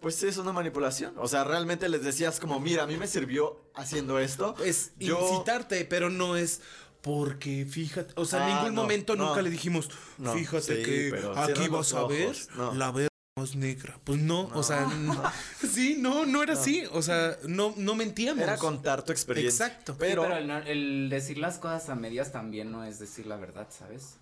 [0.00, 1.14] pues es una manipulación.
[1.18, 4.56] O sea, realmente les decías como, mira, a mí me sirvió haciendo esto.
[4.64, 6.60] Es Yo- incitarte, pero no es
[7.02, 9.28] porque fíjate, o sea, en Ah, ningún no, momento no.
[9.28, 9.88] nunca le dijimos,
[10.18, 12.36] No, fíjate sí, que aquí vas a ver
[12.74, 13.98] la verga más negra.
[14.02, 15.22] Pues no, o sea, no.
[15.72, 18.42] sí, no, no era así, o sea, no, no mentíamos.
[18.42, 19.66] Era contar tu experiencia.
[19.66, 19.94] Exacto.
[19.98, 23.68] Pero, Sí, pero el, decir las cosas a medias también no es decir la verdad,
[23.70, 24.16] ¿sabes?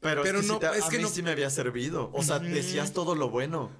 [0.00, 1.50] pero, pero es que, no, sí te- es a que mí no- sí me había
[1.50, 2.10] servido.
[2.12, 3.70] O sea, decías todo lo bueno.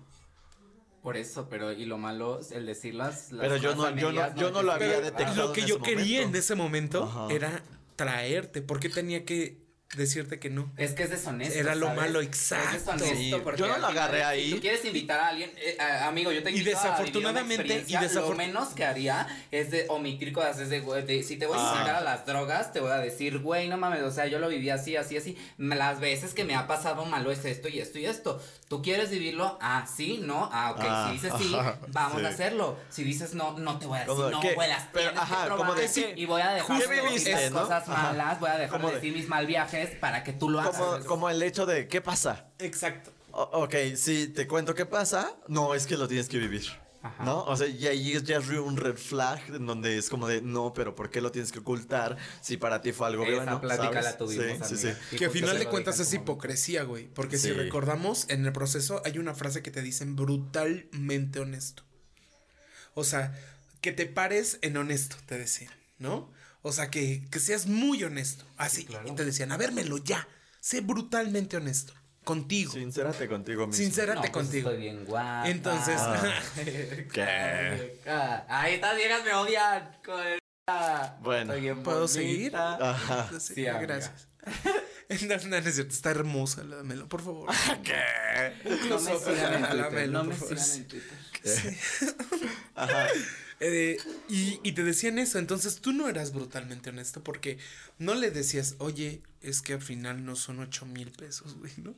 [1.03, 3.97] Por eso, pero y lo malo es el decir las, las Pero yo cosas no-
[3.97, 5.37] a yo no- yo no lo había detectado.
[5.37, 6.37] Lo que en yo ese quería momento.
[6.37, 7.29] en ese momento Ajá.
[7.33, 7.63] era
[7.97, 10.71] traerte, porque tenía que decirte que no.
[10.77, 11.59] Es que es deshonesto.
[11.59, 12.01] Era lo ¿sabes?
[12.03, 12.73] malo, Es exacto.
[12.95, 14.51] deshonesto Sí, porque yo no lo final, agarré si ahí.
[14.51, 17.55] tú quieres invitar a alguien, eh, a- amigo, yo te Y invito a una desafortunadamente-
[17.55, 20.59] y experiencia, desafor- Lo menos que haría es de omitir cosas.
[20.59, 21.73] Es de, güey, de- si te voy a Ah.
[21.77, 24.49] invitar a las drogas, te voy a decir, güey, no mames, o sea, yo lo
[24.49, 25.39] viví así, así, así.
[25.57, 28.43] Las veces que me ha pasado malo es esto y esto y esto.
[28.69, 29.57] ¿Tú quieres vivirlo?
[29.63, 30.51] Ah, sí, no.
[30.53, 30.81] Ah, ok.
[30.83, 32.27] Ah, si dices sí, ajá, vamos sí.
[32.27, 32.77] a hacerlo.
[32.91, 34.55] Si dices no, no te voy a decir, Como, no, ¿qué?
[34.55, 37.09] güey, las Pero, tienes ajá, que como de Y voy a dejar ¿Qué de decir
[37.09, 37.61] viviste, las no?
[37.63, 38.03] cosas Ajá.
[38.13, 40.77] malas, voy a dejar de- decir mis mal viajes para que tú lo hagas.
[40.77, 42.49] Como, como el hecho de, ¿qué pasa?
[42.59, 43.13] Exacto.
[43.33, 46.65] O- ok, si te cuento qué pasa, no, es que lo tienes que vivir.
[47.03, 47.25] Ajá.
[47.25, 47.45] ¿No?
[47.45, 50.43] O sea, y ahí es ya es un red flag en donde es como de,
[50.43, 53.61] no, pero ¿por qué lo tienes que ocultar si para ti fue algo Esa bueno?
[53.61, 54.05] plática ¿sabes?
[54.05, 55.17] la tuvimos, Sí, sí, sí.
[55.17, 57.07] Que a justo final de cuentas es hipocresía, güey.
[57.07, 61.85] Porque si recordamos, en el proceso hay una frase que te dicen brutalmente honesto.
[62.95, 63.39] O sea,
[63.83, 66.33] que te pares en honesto, te decían, ¿no?
[66.63, 68.45] O sea, que, que seas muy honesto.
[68.57, 68.85] Así.
[68.85, 69.09] claro.
[69.09, 70.27] Y te decían, a vérmelo ya.
[70.61, 71.93] Sé brutalmente honesto.
[72.25, 72.73] Contigo.
[72.73, 73.85] Sincérate contigo mismo.
[73.85, 74.71] Sincérate No, pues contigo.
[74.71, 75.49] Estoy bien guapa.
[75.49, 76.01] Entonces,
[77.13, 78.01] ¿Qué?
[78.49, 79.97] Ahí estas viejas me odian.
[81.21, 81.53] Bueno.
[81.53, 82.13] Estoy bien ¿Puedo bonita.
[82.13, 82.57] seguir?
[82.57, 83.31] Ajá.
[83.39, 84.29] Sí, Sí, gracias.
[85.09, 87.49] No, no, no es cierto, está hermosa la Melo, por favor.
[87.85, 88.53] ¿Qué?
[88.89, 90.09] No me sigan en A la Twitter.
[90.09, 91.77] No me sigan en Twitter.
[92.75, 93.07] Ajá.
[93.59, 93.97] Eh,
[94.29, 97.57] y, y te decían eso, entonces tú no eras brutalmente honesto porque
[97.99, 101.95] no le decías, oye, es que al final no son ocho mil pesos, güey, ¿no?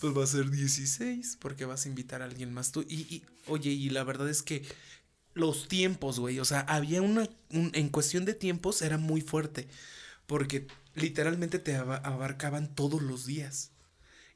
[0.00, 2.86] Pues va a ser 16 porque vas a invitar a alguien más tú.
[2.88, 4.62] Y, y, oye, y la verdad es que
[5.34, 9.68] los tiempos, güey, o sea, había una, un- en cuestión de tiempos era muy fuerte
[10.26, 13.72] porque literalmente te aba- abarcaban todos los días.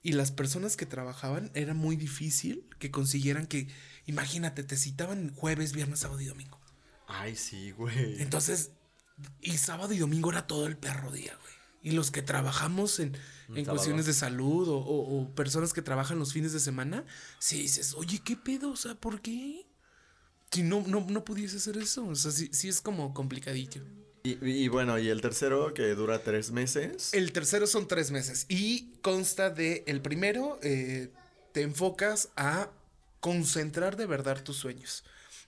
[0.02, 3.68] Y las personas que trabajaban era muy difícil que consiguieran que,
[4.06, 6.58] imagínate, te citaban jueves, viernes, sábado y domingo.
[7.06, 8.20] Ay, sí, güey.
[8.20, 8.70] Entonces,
[9.40, 11.54] y sábado y domingo era todo el perro día, güey.
[11.82, 13.16] Y los que trabajamos en,
[13.54, 17.04] en cuestiones de salud o, o- o personas que trabajan los fines de semana,
[17.38, 18.70] sí dices, oye, ¿qué pedo?
[18.72, 19.66] O sea, ¿por qué?
[20.50, 22.04] Si no, no, no pudiese hacer eso.
[22.06, 23.82] O sea, sí, sí es como complicadillo.
[24.24, 27.14] Y, y bueno, y el tercero que dura tres meses.
[27.14, 31.12] El tercero son tres meses y consta de el primero eh,
[31.52, 32.68] te enfocas a
[33.30, 35.02] concentrar de verdad tus sueños.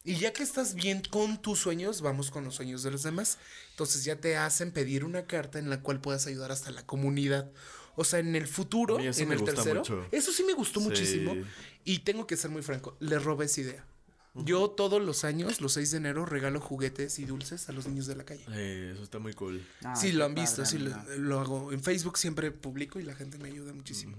[0.05, 3.39] Y ya que estás bien con tus sueños, vamos con los sueños de los demás.
[3.71, 7.49] Entonces ya te hacen pedir una carta en la cual puedas ayudar hasta la comunidad.
[7.95, 10.07] O sea, en el futuro, A mí eso en me el gusta tercero, mucho.
[10.11, 10.87] eso sí me gustó Sí.
[10.87, 11.37] muchísimo.
[11.85, 13.85] Y tengo que ser muy franco, le robé esa idea.
[14.35, 18.07] Yo todos los años, los 6 de enero, regalo juguetes y dulces a los niños
[18.07, 18.45] de la calle.
[18.53, 19.65] Eh, eso está muy cool.
[19.85, 20.79] Ah, sí, lo han padre, visto, sí,
[21.19, 21.73] lo hago.
[21.73, 24.17] En Facebook siempre publico y la gente me ayuda muchísimo.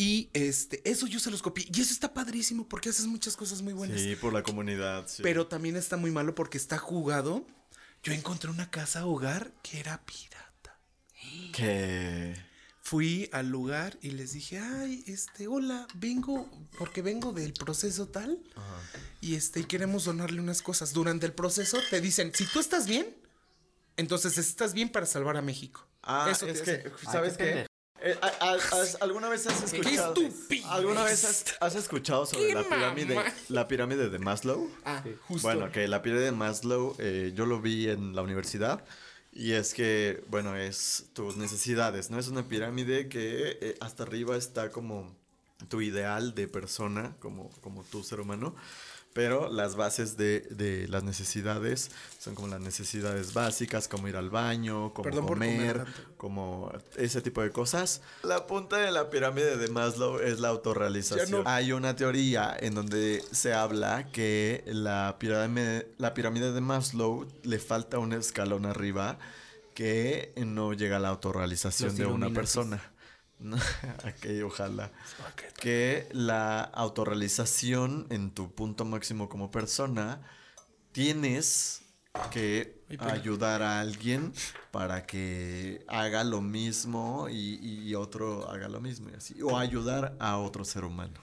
[0.00, 1.66] Y este, eso yo se los copié.
[1.74, 4.00] Y eso está padrísimo porque haces muchas cosas muy buenas.
[4.00, 5.08] Sí, por la comunidad.
[5.08, 5.24] sí.
[5.24, 7.44] Pero también está muy malo porque está jugado.
[8.04, 10.78] Yo encontré una casa hogar que era pirata.
[11.52, 12.36] Que.
[12.80, 18.38] Fui al lugar y les dije, ay, este, hola, vengo, porque vengo del proceso tal.
[19.20, 20.92] Y este, y queremos donarle unas cosas.
[20.92, 23.16] Durante el proceso te dicen, si tú estás bien,
[23.96, 25.88] entonces estás bien para salvar a México.
[26.04, 27.67] Ah, Eso es que, ¿sabes qué qué?
[28.10, 30.14] Eh, a- a- has- ¿Alguna vez has ¡Qué escuchado?
[30.14, 30.70] estúpido!
[30.70, 33.32] ¿Alguna vez has, has escuchado sobre ¡Qué la pirámide, mamá!
[33.48, 34.70] la pirámide de Maslow?
[34.84, 35.46] Ah, justo.
[35.46, 38.84] Bueno, que la pirámide de Maslow eh, yo lo vi en la universidad
[39.32, 42.18] y es que, bueno, es tus necesidades, ¿no?
[42.18, 45.14] Es una pirámide que eh, hasta arriba está como
[45.68, 48.54] tu ideal de persona, como, como tu ser humano,
[49.12, 51.90] pero las bases de, de las necesidades
[52.20, 55.84] son como las necesidades básicas, como ir al baño, como Perdón comer
[56.16, 58.00] como ese tipo de cosas.
[58.22, 61.30] La punta de la pirámide de Maslow es la autorrealización.
[61.30, 67.26] No- Hay una teoría en donde se habla que la pirámide, la pirámide de Maslow
[67.42, 69.18] le falta un escalón arriba
[69.74, 72.92] que no llega a la autorrealización Los de una persona.
[74.04, 74.90] ok, ojalá.
[75.60, 80.20] Que la autorrealización en tu punto máximo como persona,
[80.92, 81.82] tienes
[82.30, 84.32] que ayudar a alguien
[84.70, 89.40] para que haga lo mismo y, y otro haga lo mismo y así.
[89.42, 91.20] O ayudar a otro ser humano.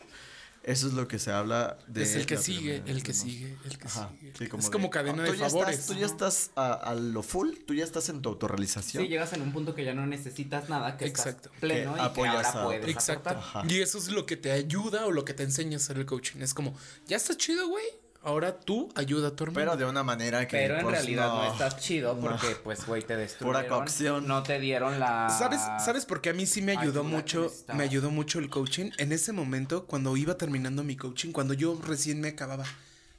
[0.67, 2.01] Eso es lo que se habla de.
[2.01, 3.27] es el que sigue, el que de Maslow.
[3.29, 4.33] sigue, el que Ajá, sigue.
[4.35, 5.79] sí, es de, como cadena ah, de tú ya favores.
[5.79, 9.03] Estás, tú ya estás a, a lo full, tú ya estás en tu autorrealización.
[9.03, 11.49] Sí, llegas en un punto que ya no necesitas nada, que Exacto.
[11.49, 13.39] estás pleno Que y que apoyas ahora a- puedes Exacto.
[13.69, 16.07] Y eso es lo que te ayuda o lo que te enseña a hacer el
[16.07, 16.41] coaching.
[16.41, 17.85] Es como, ya está chido, güey.
[18.25, 19.59] Ahora tú ayuda a tu hermano.
[19.71, 20.57] Pero de una manera que.
[20.57, 22.21] Pero en pues, realidad no, estás chido no.
[22.27, 23.67] porque, pues, güey, te destruyeron.
[23.69, 24.27] cocción.
[24.27, 25.29] No te dieron la...
[25.29, 27.53] ¿Sabes, ¿Sabes por qué a mí sí me ayudó mucho?
[27.75, 28.89] Me ayudó mucho el coaching.
[28.97, 32.65] En ese momento, cuando iba terminando mi coaching, cuando yo recién me acababa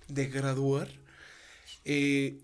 [0.09, 0.88] de graduar,
[1.84, 2.40] eh,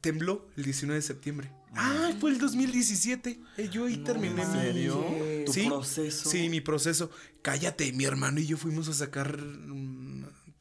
[0.00, 1.50] tembló el 19 de septiembre.
[1.74, 3.40] Ah, fue el 2017.
[3.56, 5.04] Eh, yo ahí terminé ¿En mi- serio?
[5.46, 6.28] ¿Tu Sí, proceso?
[6.28, 7.10] Sí, mi proceso.
[7.40, 9.36] Cállate, mi hermano y yo fuimos a sacar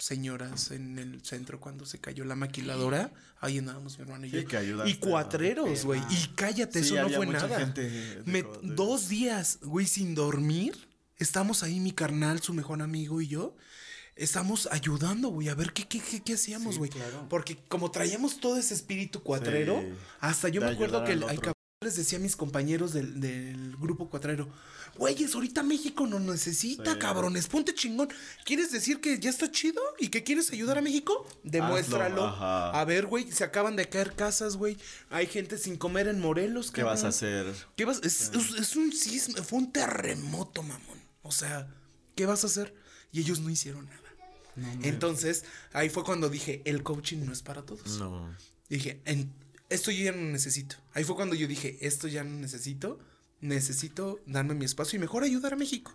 [0.01, 3.11] señoras en el centro cuando se cayó la maquiladora.
[3.39, 4.47] Ahí andábamos mi hermano y Sí, yo.
[4.47, 6.01] que ayudaste, y cuatreros, güey.
[6.09, 7.59] Y cállate, Sí, eso no fue nada.
[7.59, 10.75] gente Me- dos días, güey, sin dormir.
[11.17, 13.55] Estamos ahí, mi carnal, su mejor amigo y yo.
[14.15, 16.89] Estamos ayudando, güey, a ver qué, qué, qué, qué hacíamos, Sí, güey.
[16.91, 17.27] claro.
[17.29, 19.87] Porque como traíamos todo ese espíritu cuatrero, Sí,
[20.19, 21.23] hasta yo de me acuerdo que el,
[21.83, 24.47] les decía a mis compañeros del, del grupo cuatrero,
[24.99, 26.99] güeyes, ahorita México nos necesita, Sí.
[26.99, 28.07] cabrones, ponte chingón.
[28.45, 31.27] ¿Quieres decir que ya está chido y que quieres ayudar a México?
[31.43, 32.23] Demuéstralo.
[32.23, 34.77] A ver, güey, se acaban de caer casas, güey.
[35.09, 37.09] Hay gente sin comer en Morelos, ¿Qué vas a cabrón.
[37.49, 37.67] hacer?
[37.75, 37.99] ¿Qué vas?
[38.03, 41.01] Es, es- es un sismo, fue un terremoto, mamón.
[41.23, 41.67] O sea,
[42.13, 42.75] ¿qué vas a hacer?
[43.11, 43.97] Y ellos no hicieron nada.
[44.83, 47.97] Entonces, ahí fue cuando dije, el coaching no es para todos.
[47.97, 48.29] No.
[48.69, 49.33] Dije, en,
[49.71, 50.75] esto yo ya no necesito.
[50.93, 52.99] Ahí fue cuando yo dije, esto ya no necesito.
[53.39, 55.93] Necesito darme mi espacio y mejor ayudar a México.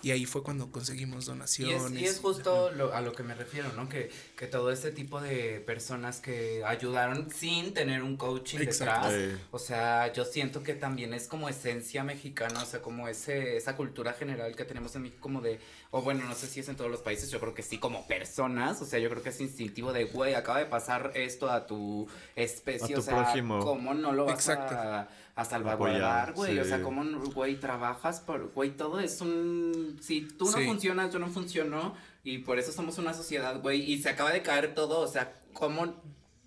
[0.00, 1.82] Y ahí fue cuando conseguimos Y donaciones.
[1.82, 3.88] es, y es justo lo- a lo que me refiero, ¿no?
[3.88, 9.10] Que, que todo este tipo de personas que ayudaron sin tener un coaching Exacto.
[9.10, 9.40] detrás.
[9.50, 13.74] O sea, yo siento que también es como esencia mexicana, o sea, como ese, esa
[13.74, 15.58] cultura general que tenemos en México, como de,
[15.90, 18.06] o bueno, no sé si es en todos los países, yo creo que sí, como
[18.06, 21.66] personas, o sea, yo creo que es instintivo de, güey, acaba de pasar esto a
[21.66, 23.58] tu especie, A tu o sea, prójimo.
[23.60, 24.74] ¿cómo no lo vas Exacto.
[24.76, 25.08] a,
[25.40, 26.58] a salvaguardar, güey?
[26.58, 26.82] O sea, sí.
[26.82, 30.64] ¿cómo, no- güey, trabajas por, güey, todo es un, si tú no Sí.
[30.66, 34.42] funcionas, yo no funciono, y por eso somos una sociedad, güey, y se acaba de
[34.42, 35.94] caer todo, o sea, ¿cómo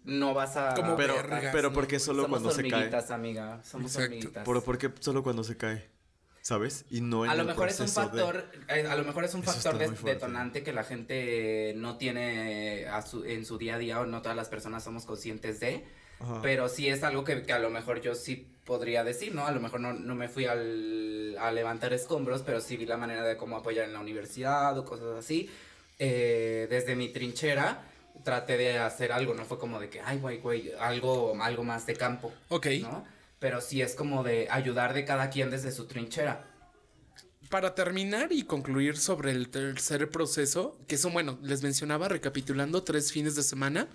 [0.04, 0.74] no vas a...
[0.74, 2.74] Como Pero, vergas, pero porque solo somos cuando se cae.
[2.74, 4.06] hormiguitas, amiga, somos Exacto.
[4.14, 4.44] hormiguitas.
[4.46, 5.90] Pero ¿por qué solo cuando se cae?
[6.42, 6.86] ¿Sabes?
[6.90, 9.24] Y no en A lo el mejor es un de- factor, eh, a lo mejor
[9.24, 13.58] es un Eso factor de- detonante que la gente no tiene a su- en su
[13.60, 15.86] día a día o no todas las personas somos conscientes de,
[16.22, 16.40] Ajá.
[16.42, 19.46] pero sí es algo que, que a lo mejor yo sí podría decir, ¿no?
[19.48, 22.98] A lo mejor no, no me fui al, a levantar escombros, pero sí vi la
[22.98, 25.50] manera de cómo apoyar en la universidad o cosas así.
[26.00, 27.84] Eh, desde mi trinchera
[28.24, 31.86] traté de hacer algo, no fue como de que, ay, güey, güey, algo, algo más
[31.88, 32.68] de campo, Ok.
[32.82, 33.06] ¿no?
[33.40, 36.46] Pero sí es como de ayudar de cada quien desde su trinchera.
[37.50, 43.12] Para terminar y concluir sobre el tercer proceso, que son, bueno, les mencionaba, recapitulando, tres
[43.12, 43.90] fines de semana.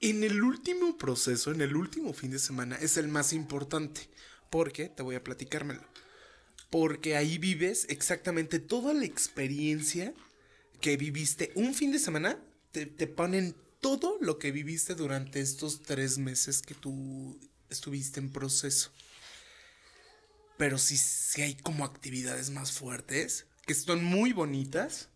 [0.00, 4.08] En el último proceso, en el último fin de semana, es el más importante.
[4.48, 5.82] Porque, te voy a platicármelo.
[6.70, 10.14] Porque ahí vives exactamente toda la experiencia
[10.80, 11.52] que viviste.
[11.54, 12.38] Un fin de semana
[12.72, 17.38] te, te ponen todo lo que viviste durante estos tres meses que tú
[17.68, 18.90] estuviste en proceso.
[20.56, 25.08] Pero sí, sí hay como actividades más fuertes, que son muy bonitas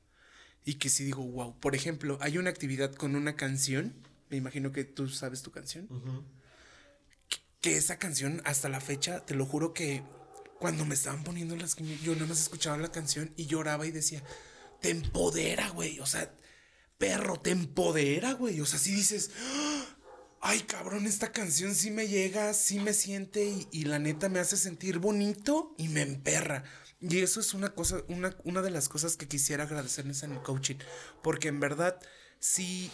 [0.65, 1.59] y que sí digo, wow.
[1.61, 3.95] Por ejemplo, hay una actividad con una canción,
[4.35, 5.89] me imagino que tú sabes tu canción,
[7.29, 10.03] que, que esa canción hasta la fecha, te lo juro que
[10.59, 11.77] cuando me estaban poniendo las...
[11.77, 14.23] Yo nada más escuchaba la canción y lloraba y decía,
[14.81, 16.01] te empodera, güey.
[16.01, 16.35] O sea,
[16.99, 18.61] perro, te empodera, güey.
[18.61, 19.87] O sea, si dices, "Ah,
[20.41, 24.41] ay, cabrón, esta canción sí me llega, sí me siente y, y la neta me
[24.41, 26.65] hace sentir bonito y me emperra.
[27.01, 30.43] Y eso es una cosa, una, una de las cosas que quisiera agradecerles en el
[30.43, 30.77] coaching.
[31.23, 32.01] Porque en verdad,
[32.41, 32.91] sí,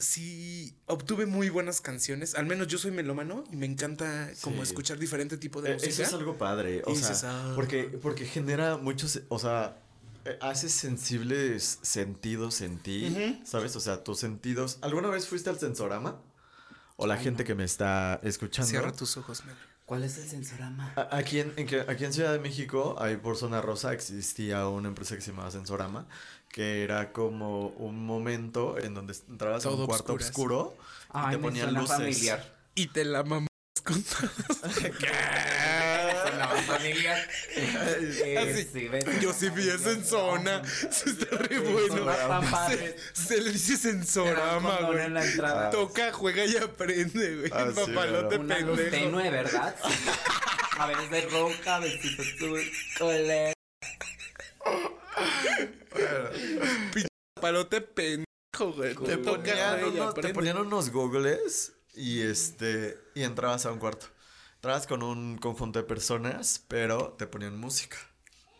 [0.00, 2.34] sí obtuve muy buenas canciones.
[2.34, 4.62] Al menos yo soy melómano y me encanta como Sí.
[4.70, 5.92] escuchar diferente tipo de Eh, música.
[5.92, 6.82] Eso es algo padre.
[6.86, 7.52] O sea, dices, "Ah".
[7.54, 9.20] porque, porque genera muchos.
[9.28, 9.76] O sea,
[10.24, 13.08] eh, hace sensibles sentidos en ti.
[13.10, 13.44] Ujú.
[13.46, 13.76] ¿Sabes?
[13.76, 14.78] O sea, tus sentidos.
[14.82, 16.20] ¿Alguna vez fuiste al sensorama?
[16.96, 18.68] O la gente que me está escuchando.
[18.68, 19.56] Cierra tus ojos, Mel.
[19.86, 20.92] ¿Cuál es el sensorama?
[20.96, 24.88] A- Aquí en, en aquí en Ciudad de México, ahí por Zona Rosa, existía una
[24.88, 26.06] empresa que se llamaba Sensorama,
[26.50, 31.36] que era como un momento en donde entrabas en Todo un cuarto oscuro y Ay,
[31.36, 31.96] te ponían luces.
[31.96, 32.54] familiar.
[32.74, 33.48] Y te la mamas
[33.84, 34.02] con
[36.26, 37.18] Sonaba familiar.
[37.56, 38.88] Eh, sí.
[39.20, 40.62] Yo sí vi esa en zona.
[40.88, 42.06] Eso está re bueno.
[42.68, 45.04] Se, se le dice sensorama, güey.
[45.06, 45.70] en la entrada.
[45.70, 47.50] Toca, juega y aprende, güey.
[47.52, 49.04] Ah, sí, Papalote Una luz pendejo.
[49.04, 49.74] tenue, ¿verdad?
[50.78, 52.16] A veces de roja, a veces
[54.70, 56.32] color.
[57.40, 58.94] Palote pendejo, güey.
[58.94, 64.06] Te ponían, unos, te ponían unos googles y este y entrabas a un cuarto.
[64.56, 67.96] Entrabas con un conjunto de personas, pero te ponían música.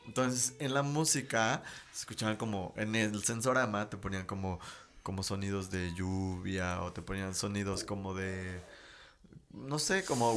[0.07, 4.59] Entonces, en la música se escuchaban como en el sensorama te ponían como
[5.03, 8.63] como sonidos de lluvia o te ponían sonidos como de
[9.53, 10.33] no sé, como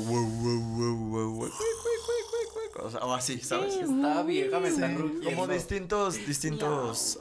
[2.80, 3.76] o, así, ¿sabes?
[3.76, 5.30] Está vieja, me están rugiendo.
[5.42, 7.18] Como distintos, distintos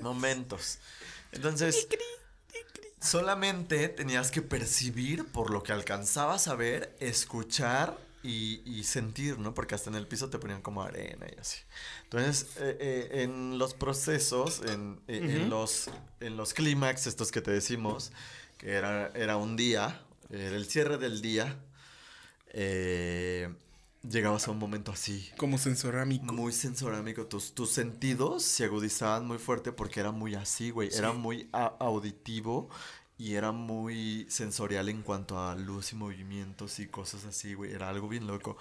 [0.00, 0.78] momentos.
[1.32, 1.88] Entonces,
[3.00, 9.54] solamente tenías que percibir por lo que alcanzabas a ver, escuchar y, y sentir, ¿no?
[9.54, 11.58] Porque hasta en el piso te ponían como arena y así.
[12.04, 15.50] Entonces, eh, eh, en los procesos, en, eh, en Ujú.
[15.50, 18.12] los, en los clímax, estos que te decimos,
[18.58, 21.56] que era, era un día, era el cierre del día,
[22.48, 23.54] eh,
[24.08, 26.32] llegabas a un momento así, Como sensorámico.
[26.32, 27.26] muy sensorámico.
[27.26, 30.90] Tus, tus sentidos se agudizaban muy fuerte porque era muy así, güey.
[30.94, 31.18] Era Sí.
[31.18, 32.68] muy a- auditivo
[33.18, 37.72] y era muy sensorial en cuanto a luz y movimientos y cosas así, güey.
[37.72, 38.56] Era algo bien loco.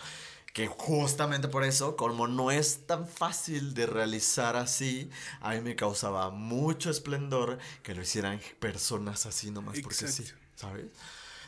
[0.54, 5.10] Que justamente por eso, como no es tan fácil de realizar así,
[5.42, 10.42] a mí me causaba mucho esplendor que lo hicieran personas así nomás porque sí, Exacto.
[10.56, 10.86] ¿sabes?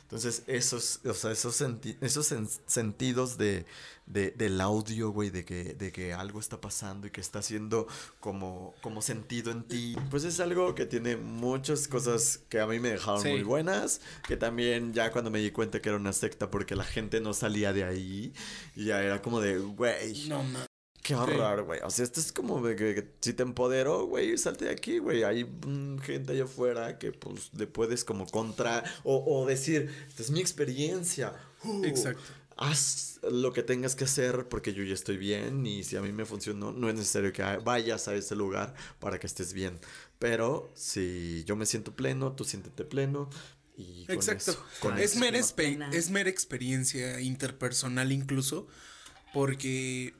[0.07, 3.65] Entonces, esos, o sea, esos, senti- esos sen- sentidos de,
[4.05, 7.87] de- del audio, güey, de que, de que algo está pasando y que está haciendo
[8.21, 12.79] como, como sentido en ti, pues es algo que tiene muchas cosas que a mí
[12.79, 13.29] me dejaron Sí.
[13.31, 16.85] muy buenas, que también ya cuando me di cuenta que era una secta porque la
[16.85, 18.31] gente no salía de ahí,
[18.77, 20.41] ya era como de, güey, No.
[21.07, 21.79] Qué horror, güey.
[21.85, 24.97] O sea, esto es como de que, que si te empodero, güey, salte de aquí,
[24.99, 25.23] güey.
[25.23, 30.21] Hay mm, gente allá afuera que pues le puedes como contra o, o decir, esta
[30.21, 31.33] es mi experiencia.
[31.63, 32.21] Uh, Exacto.
[32.57, 36.11] Haz lo que tengas que hacer porque yo ya estoy bien y si a mí
[36.11, 39.79] me funcionó, no es necesario que vayas a ese lugar para que estés bien.
[40.19, 43.29] Pero si yo me siento pleno, tú siéntete pleno
[43.77, 44.51] y con Exacto.
[44.51, 45.19] eso- con es, eso.
[45.21, 45.37] mera
[45.93, 48.67] es mera experiencia interpersonal incluso,
[49.33, 50.13] porque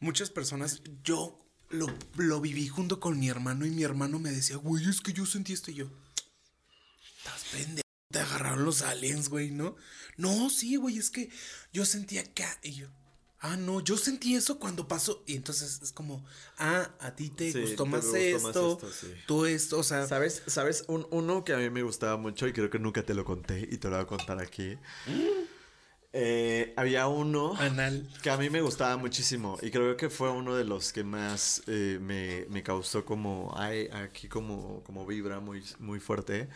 [0.00, 1.38] muchas personas, yo
[1.70, 5.12] lo, lo viví junto con mi hermano y mi hermano me decía, güey, es que
[5.12, 5.90] yo sentí esto y yo.
[7.18, 9.76] Estás pendejo, te agarraron los aliens, güey, ¿no?
[10.16, 11.30] No, sí, güey, es que
[11.72, 12.88] yo sentí acá y yo.
[13.40, 15.22] Ah, no, yo sentí eso cuando pasó.
[15.26, 16.24] Y entonces es como,
[16.56, 19.12] ah, a ti te Sí, gustó te más gustó más esto, esto, sí.
[19.26, 20.42] tú esto, o sea, ¿Sabes?
[20.46, 20.84] ¿Sabes?
[20.88, 23.68] Un, uno que a mí me gustaba mucho y creo que nunca te lo conté
[23.70, 24.78] y te lo voy a contar aquí.
[26.16, 28.08] Eh, había uno anal.
[28.22, 31.62] que a mí me gustaba muchísimo y creo que fue uno de los que más
[31.66, 36.48] eh, me, me causó como, ay, aquí como, como vibra muy, muy fuerte.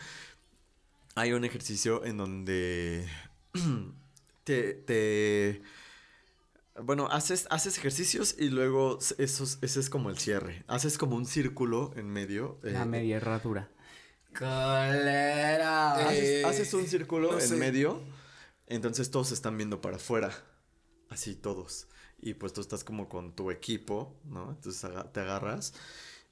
[1.15, 3.05] Hay un ejercicio en donde
[4.45, 5.61] te, te
[6.81, 10.63] bueno, haces, haces ejercicios y luego esos, ese es como el cierre.
[10.67, 12.59] Haces como un círculo en medio.
[12.63, 13.67] eh, La media herradura.
[14.37, 16.07] Colera.
[16.07, 17.55] Haces, haces un círculo no en sé.
[17.57, 18.01] medio,
[18.69, 20.31] entonces todos están viendo para afuera,
[21.09, 21.87] así todos.
[22.21, 24.51] Y pues tú estás como con tu equipo, ¿no?
[24.51, 25.73] Entonces aga- te agarras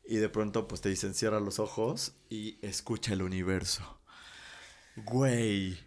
[0.05, 3.99] y de pronto pues te dicen cierra los ojos y escucha el universo.
[4.95, 5.77] Güey,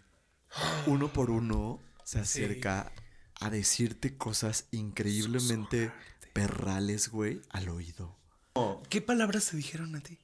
[0.86, 2.42] uno por uno se Sí.
[2.44, 2.92] acerca
[3.40, 5.92] a decirte cosas increíblemente
[6.32, 8.16] perrales, güey, al oído.
[8.90, 10.18] ¿Qué palabras se dijeron a ti?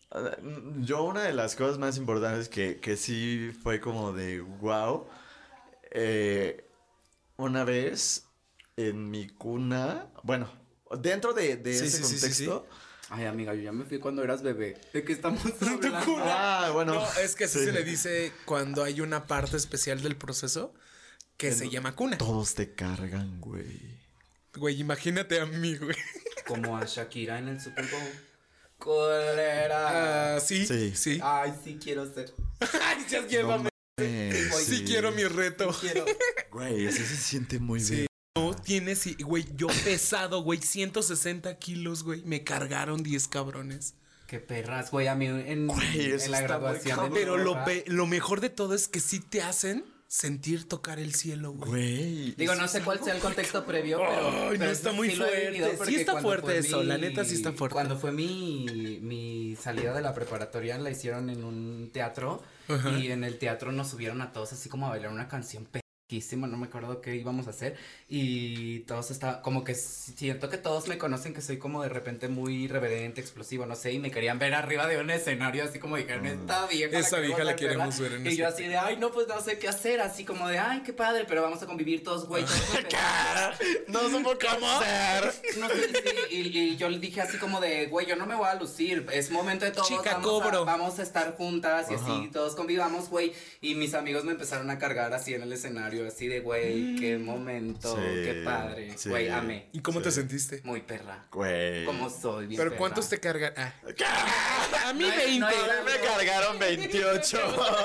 [0.80, 5.06] Yo una de las cosas más importantes que, que sí fue como de wow,
[7.37, 8.24] una vez
[8.76, 10.51] en mi cuna, bueno,
[11.01, 12.66] dentro de, de Sí, ese sí, sí, sí, contexto,
[13.09, 14.76] Ay, amiga, yo ya me fui cuando eras bebé.
[14.93, 16.16] ¿De qué estamos hablando?
[16.24, 17.64] ah, bueno, No, es que así sí.
[17.66, 20.74] se le dice cuando hay una parte especial del proceso
[21.37, 22.18] que se llama cuna.
[22.18, 23.97] todos te cargan, güey.
[24.57, 25.95] Güey, imagínate a mí, güey.
[26.49, 28.03] Como a Shakira en el Super Bowl.
[28.78, 30.37] Colera.
[30.37, 30.95] Ah, sí, Sí.
[30.97, 31.20] sí.
[31.22, 32.32] Ay, sí quiero ser.
[32.82, 33.68] Ay, ya llévame.
[33.99, 34.84] Eh, sí.
[34.84, 35.74] quiero mi reto.
[35.80, 36.05] Quiero.
[36.53, 37.94] Güey, así se siente muy Sí.
[37.94, 38.07] bien.
[38.36, 42.22] No, tienes, sí, güey, yo pesado, güey, 160 kilos, güey.
[42.24, 43.94] Me cargaron 10 cabrones.
[44.26, 45.07] Qué perras, güey.
[45.07, 47.12] A mí en, Güey, eso en la está graduación cabrón.
[47.12, 51.14] mi Pero lo, lo mejor de todo es que sí te hacen sentir tocar el
[51.14, 51.70] cielo, güey.
[51.70, 52.34] Güey.
[52.36, 54.28] Digo, no sé cuál sea el contexto previo, pero.
[54.28, 55.86] Ay, no pero está eso muy sí fuerte.
[55.86, 57.72] Sí está fuerte fue eso, la neta sí está fuerte.
[57.72, 62.42] Cuando fue mi, mi salida de la preparatoria, la hicieron en un teatro.
[62.68, 65.66] Y en el teatro nos subieron a todos así como a bailar una canción
[66.09, 67.76] no me acuerdo qué íbamos a hacer
[68.09, 72.28] y todos estaban, como que siento que todos me conocen que soy como de repente
[72.28, 75.96] muy irreverente, explosivo, no sé, y me querían ver arriba de un escenario así como
[75.96, 76.26] dijeron, mm.
[76.26, 76.98] esta vieja.
[76.98, 79.59] Esa vieja la queremos ver en Y yo así de, ay, no, pues no sé
[79.59, 82.44] qué hacer, así como de, ay, qué padre, pero vamos a convivir todos, güey.
[83.88, 85.24] no supo cómo hacer.
[85.59, 85.88] No sé,
[86.30, 89.07] sí, y, yo le dije así como de, güey, yo no me voy a lucir,
[89.12, 90.59] es momento de todos, Chica, vamos, cobro.
[90.61, 94.70] A, vamos a estar juntas y así, todos convivamos, güey, y mis amigos me empezaron
[94.70, 97.24] a cargar así en el escenario así de, güey, qué mm.
[97.24, 98.94] momento, qué padre.
[99.05, 99.68] Güey, amé.
[99.72, 100.61] ¿Y cómo te sentiste?
[100.64, 101.26] Muy perra.
[101.30, 101.84] Güey.
[101.84, 102.47] ¿Cómo soy?
[102.47, 103.53] Bien ¿Pero cuántos te cargan?
[103.57, 103.72] Ah.
[104.86, 105.38] A mí 20.
[105.40, 107.38] me cargaron 28.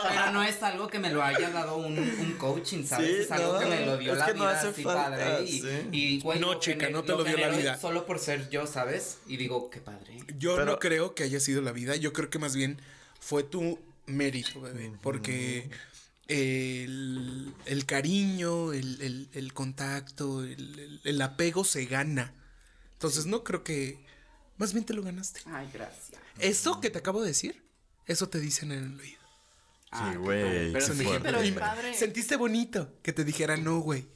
[0.09, 3.22] Pero no es algo que me lo haya dado un, un coaching, ¿sabes?
[3.22, 5.45] es algo que me lo dio la vida así padre.
[5.91, 7.78] Y, güey, no, chica, no te lo, dio la vida.
[7.78, 9.20] Solo por ser yo, ¿sabes?
[9.28, 10.18] Y digo, qué padre.
[10.38, 11.95] Yo no creo que haya sido la vida.
[11.95, 12.80] Yo creo que más bien
[13.20, 14.91] fue tu mérito, bebé.
[15.01, 15.70] Porque
[16.32, 22.34] el, cariño, el, contacto, el, apego se gana.
[22.93, 23.99] Entonces no creo que...
[24.57, 25.41] Más bien te lo ganaste.
[25.45, 26.21] Ay, gracias.
[26.38, 27.63] Eso que te acabo de decir,
[28.05, 29.21] eso te dicen en el oído.
[29.91, 30.71] Sí, güey.
[30.71, 31.93] Pero, padre.
[31.95, 34.07] Sentiste bonito que te dijera no, güey.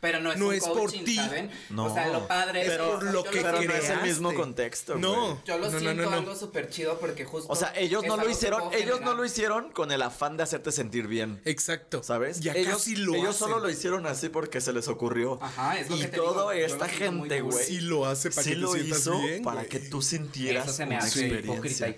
[0.00, 1.16] Pero no es, no es por ti.
[1.16, 1.50] ¿saben?
[1.70, 1.86] No.
[1.86, 4.96] O sea, lo padre es por lo que pero no es el mismo contexto.
[4.96, 5.42] No.
[5.44, 7.52] Yo lo siento algo súper chido porque justo.
[7.52, 10.72] O sea, ellos no lo hicieron, ellos no lo hicieron con el afán de hacerte
[10.72, 11.40] sentir bien.
[11.44, 12.02] Exacto.
[12.02, 12.40] ¿Sabes?
[12.40, 15.38] Ya ellos, casi lo Ellos solo lo hicieron así porque se les ocurrió.
[15.42, 17.64] Ajá, es lo y que te todo esta gente, güey.
[17.64, 19.42] Sí lo hace para que te sientas hizo bien.
[19.42, 21.96] Para que tú sintieras Eso se me hace experiencia.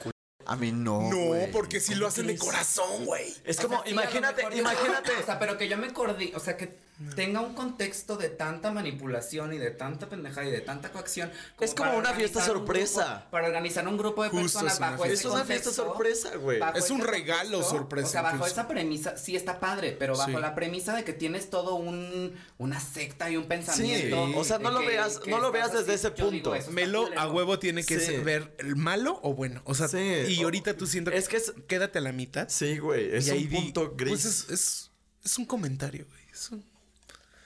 [0.50, 1.08] A mí no.
[1.08, 3.32] No, porque sí lo hacen de corazón, güey.
[3.44, 5.12] Es como, imagínate, imagínate.
[5.12, 8.70] O sea, pero que yo me acordé, o sea, que tenga un contexto de tanta
[8.72, 11.30] manipulación y de tanta pendejada y de tanta coacción.
[11.60, 13.26] es como una fiesta sorpresa.
[13.30, 16.60] para organizar un grupo de personas bajo ese Es una fiesta sorpresa, güey.
[16.74, 18.08] Es un regalo sorpresa.
[18.08, 21.48] O sea, bajo esa premisa, sí está padre, pero bajo la premisa de que tienes
[21.48, 24.26] todo un una secta y un pensamiento.
[24.26, 24.32] Sí.
[24.36, 26.54] O sea, no lo veas, no lo veas desde ese punto.
[26.70, 29.62] Melo a huevo tiene que ver el malo o bueno.
[29.64, 32.48] O sea, y ahorita tú siento es que quédate a la mitad.
[32.48, 33.14] Sí, güey.
[33.14, 34.10] Es un punto gris.
[34.10, 34.90] Pues es, es,
[35.24, 36.22] es un comentario, güey.
[36.32, 36.64] Es un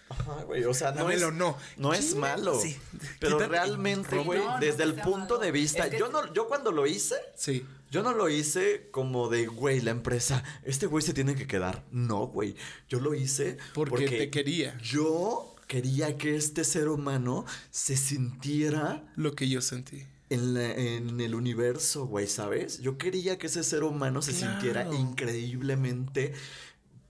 [0.09, 1.57] Ajá, güey, o sea, no es, no.
[1.77, 2.61] no es malo.
[2.61, 2.77] Sí.
[3.21, 7.65] Pero realmente, güey, desde el punto de vista, yo no, yo cuando lo hice, sí.
[7.91, 11.85] Yo no lo hice como de, güey, la empresa, este güey se tiene que quedar.
[11.93, 12.57] No, güey.
[12.89, 14.77] Yo lo hice porque, te quería.
[14.79, 20.07] Yo quería que este ser humano se sintiera lo que yo sentí.
[20.35, 22.81] En, en el universo, güey, ¿sabes?
[22.81, 26.35] Yo quería que ese ser humano se sintiera increíblemente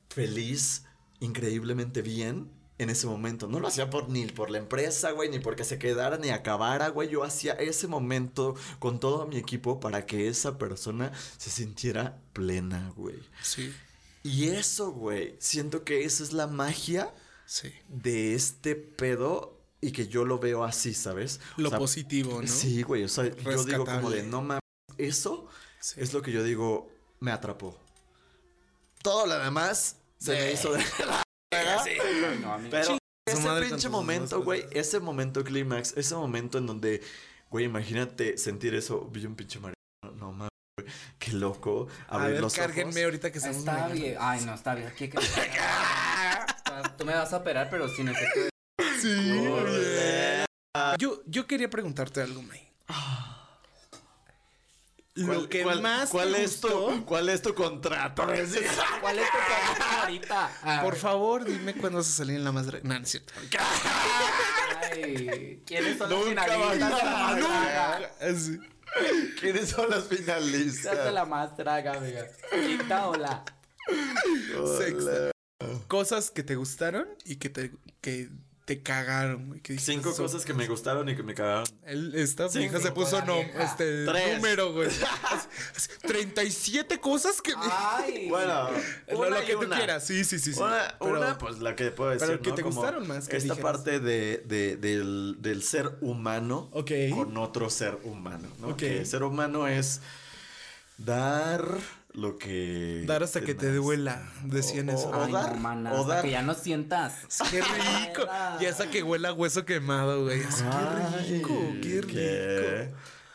[0.09, 0.85] feliz,
[1.21, 3.49] increíblemente bien en ese momento.
[3.49, 6.89] No lo hacía por ni por la empresa, güey, ni porque se quedara ni acabara,
[6.89, 7.09] güey.
[7.09, 12.93] Yo hacía ese momento con todo mi equipo para que esa persona se sintiera plena,
[12.97, 13.19] güey.
[13.43, 13.73] Sí.
[14.23, 17.15] Y eso, güey, siento que esa es la magia
[17.47, 17.73] sí.
[17.89, 19.54] de este pedo
[19.85, 21.41] y que yo lo veo así, ¿sabes?
[21.59, 22.49] Lo positivo, ¿no?
[22.49, 24.63] Sí, güey, o sea, yo digo como de no mames,
[24.97, 25.47] eso
[25.97, 27.79] es lo que yo digo, me atrapó.
[29.03, 30.83] Todo lo demás se me hizo de
[32.71, 37.03] pero ese pinche momento, güey, ese momento clímax, ese momento en donde,
[37.51, 39.75] güey, imagínate sentir eso, vi un pinche marido,
[40.17, 40.49] no mames.
[41.19, 41.89] Qué loco.
[42.09, 43.39] A, ver, los cárguenme ahorita que
[50.99, 52.65] Yo, yo quería preguntarte algo, May.
[55.17, 58.25] Lo que más ¿cuál es tu ¿Cuál es tu contrato?
[59.01, 60.81] ¿Cuál es tu contrato ahorita?
[60.83, 63.33] Por favor, dime cuándo vas a salir en la más No, no es cierto.
[64.93, 67.37] Ay, ¿quiénes son los finalistas?
[67.37, 68.11] Nunca.
[69.39, 71.05] ¿Quiénes son los finalistas?
[71.05, 72.27] de la más draga, amiga.
[72.51, 73.45] Quinta ola.
[74.79, 75.31] Sexta.
[75.87, 78.31] Cosas que te gustaron y que te que
[78.65, 79.61] te cagaron, güey.
[79.79, 81.67] Cinco cosas que me gustaron y que me cagaron.
[81.85, 84.89] Él, esta vieja se puso no, este número, güey.
[86.07, 88.29] 37 cosas que Ay.
[88.31, 88.71] bueno,
[89.11, 90.07] lo, que tú quieras.
[90.07, 90.55] Sí, sí, sí.
[90.55, 90.61] sí.
[90.61, 92.27] Una, una, pues la que puedo decir.
[92.27, 93.29] Pero que te gustaron más.
[93.29, 97.11] Que esta parte de, de, del, del, ser humano okay.
[97.11, 98.77] con otro ser humano, ¿no?
[98.77, 100.01] Que ser humano es
[100.97, 101.67] dar
[102.15, 103.05] lo que.
[103.07, 105.11] Dar hasta que te duela, decían eso.
[105.11, 105.57] O, dar,
[105.93, 106.23] o dar.
[106.23, 107.27] que ya no sientas.
[107.51, 108.23] Qué rico.
[108.61, 110.41] y hasta que huela hueso quemado, güey.
[110.41, 112.21] qué rico, qué rico.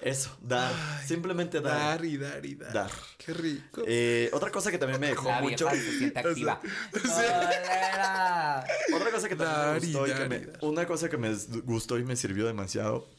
[0.01, 0.71] Eso, dar.
[1.05, 1.97] Simplemente dar.
[1.97, 2.73] Dar y dar y dar.
[2.73, 2.91] Dar.
[3.17, 3.83] Qué rico.
[3.85, 5.67] Eh, otra cosa que también me dejó mucho.
[6.15, 6.61] Activa.
[8.95, 12.05] otra cosa que también me gustó y, que me, una cosa que me gustó y
[12.05, 13.09] me sirvió demasiado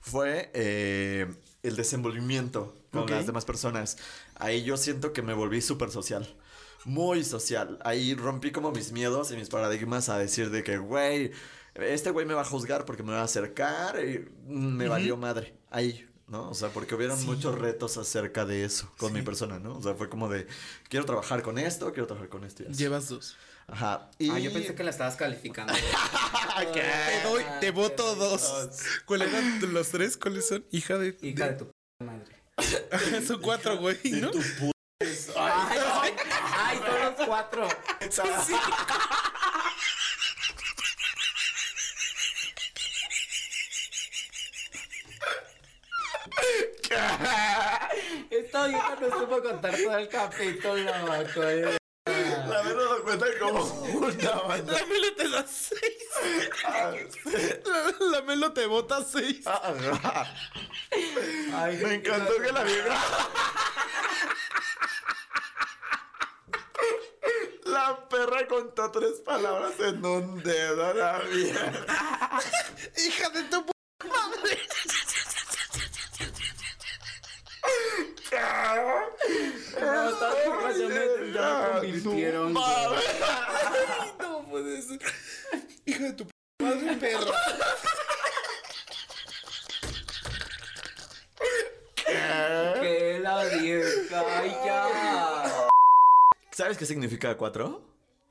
[0.00, 3.96] fue eh, el desenvolvimiento con las demás personas.
[4.36, 6.26] Ahí yo siento que me volví súper social.
[6.84, 7.78] muy social.
[7.84, 11.32] Ahí rompí como mis miedos y mis paradigmas a decir de que, güey,
[11.74, 15.54] este güey me va a juzgar porque me va a acercar y me valió madre.
[15.70, 16.48] Ahí, ¿no?
[16.50, 19.76] O sea, porque hubieron muchos retos acerca de eso con mi persona, ¿no?
[19.76, 20.46] O sea, fue como de,
[20.88, 22.78] quiero trabajar con esto, quiero trabajar con esto y así.
[22.78, 23.36] Llevas dos.
[23.66, 24.10] Ajá.
[24.18, 24.30] Y...
[24.30, 25.74] Ah, yo pensé que la estabas calificando.
[26.72, 28.80] Te doy, te voto dos.
[29.04, 30.16] ¿Cuáles eran los tres?
[30.16, 30.64] ¿Cuáles son?
[30.72, 31.16] Hija de.
[31.22, 31.70] Hija de tu
[32.04, 32.37] madre.
[33.26, 34.30] Son cuatro, güey, ¿no?
[35.36, 36.16] Ay, ay,
[36.56, 37.68] ay, son los cuatro.
[38.10, 38.54] Sí.
[48.30, 50.84] Esta vieja no supo contar todo el capítulo.
[50.84, 54.72] La verdad lo cuenta como una banda.
[54.72, 55.97] La Melo te da seis.
[57.64, 59.46] La, la Melo te bota seis.
[59.46, 60.26] Ajá.
[61.82, 62.96] Me encantó que la vieja.
[67.64, 72.40] La perra contó tres palabras en un dedo a la mierda.
[72.96, 73.72] Hija de tu p
[74.08, 74.58] madre.
[79.80, 80.34] No, estas
[80.76, 82.52] viejas ya convirtieron.
[82.54, 82.60] no
[84.50, 85.00] puede ser.
[85.88, 86.30] Hija de tu p
[86.62, 87.32] madre, perra.
[92.80, 95.68] Que la vieja, ay, ya.
[96.52, 97.82] ¿Sabes qué significa cuatro?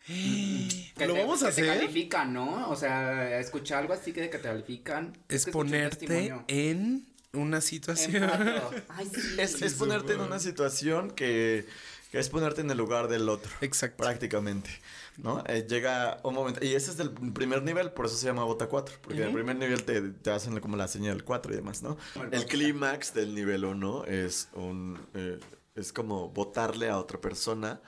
[0.98, 1.80] Que ¿Lo te- vamos a que te hacer?
[1.82, 2.70] califican, ¿no?
[2.72, 5.16] O sea, escuchar algo así que te califican.
[5.30, 6.06] Es ponerte
[6.48, 8.28] en una En situación.
[8.28, 8.72] cuatro.
[8.90, 9.36] Ay, sí.
[9.40, 11.68] Es, es ponerte en una situación que,
[12.12, 13.52] que es ponerte en el lugar del otro.
[13.62, 13.98] Exacto.
[14.04, 14.72] Prácticamente.
[15.18, 15.44] ¿No?
[15.48, 16.64] Eh, llega un momento.
[16.64, 18.98] Y ese es el primer nivel, por eso se llama bota 4.
[19.02, 21.98] Porque en el primer nivel te, te hacen como la señal 4 y demás, ¿no?
[22.32, 25.00] El clímax del nivel 1 es un.
[25.16, 25.40] eh,
[25.76, 27.82] es como votarle a otra persona.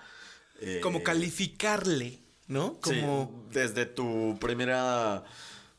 [0.61, 2.80] eh, Como calificarle, ¿no?
[2.84, 3.45] Sí, Como.
[3.51, 5.23] desde tu primera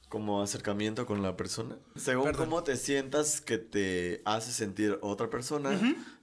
[0.09, 1.77] como acercamiento con la persona.
[1.97, 2.47] Según Perdón.
[2.47, 5.71] cómo te sientas que te hace sentir otra persona,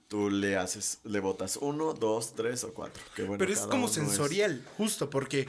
[0.08, 3.02] tú le haces, le votas uno, dos, tres o cuatro.
[3.14, 5.46] que bueno, Pero es como sensorial, justo, porque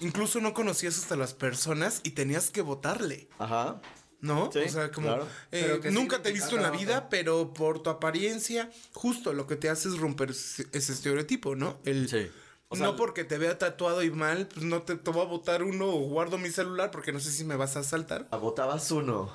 [0.00, 3.80] incluso no conocías hasta las personas y tenías que votarle, Ajá.
[4.20, 4.50] ¿no?
[4.52, 5.28] Sí, o sea, como claro.
[5.52, 9.46] eh, ¿qué nunca te he visto en la vida, pero por tu apariencia, justo lo
[9.46, 11.78] que te hace es romper ese ese estereotipo, ¿no?
[11.84, 12.30] El, Sí.
[12.68, 15.28] O sea, no porque te vea tatuado y mal, pues no te, te voy a
[15.28, 18.26] votar uno o guardo mi celular porque no sé si me vas a asaltar.
[18.40, 19.32] votabas uno.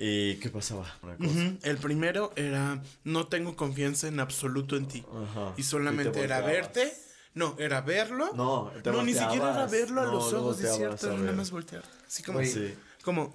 [0.00, 0.86] ¿Y qué pasaba?
[1.02, 1.52] Una cosa.
[1.64, 5.04] El primero era no tengo confianza en absoluto en ti.
[5.12, 5.54] Ajá.
[5.56, 6.94] Y solamente Y era verte.
[7.34, 8.30] No, era verlo.
[8.34, 11.32] No, te no ni siquiera era verlo a No, los ojos, es cierto, era nada
[11.32, 11.82] más voltear.
[12.06, 12.44] Así como.
[12.44, 12.74] Sí.
[13.02, 13.34] como.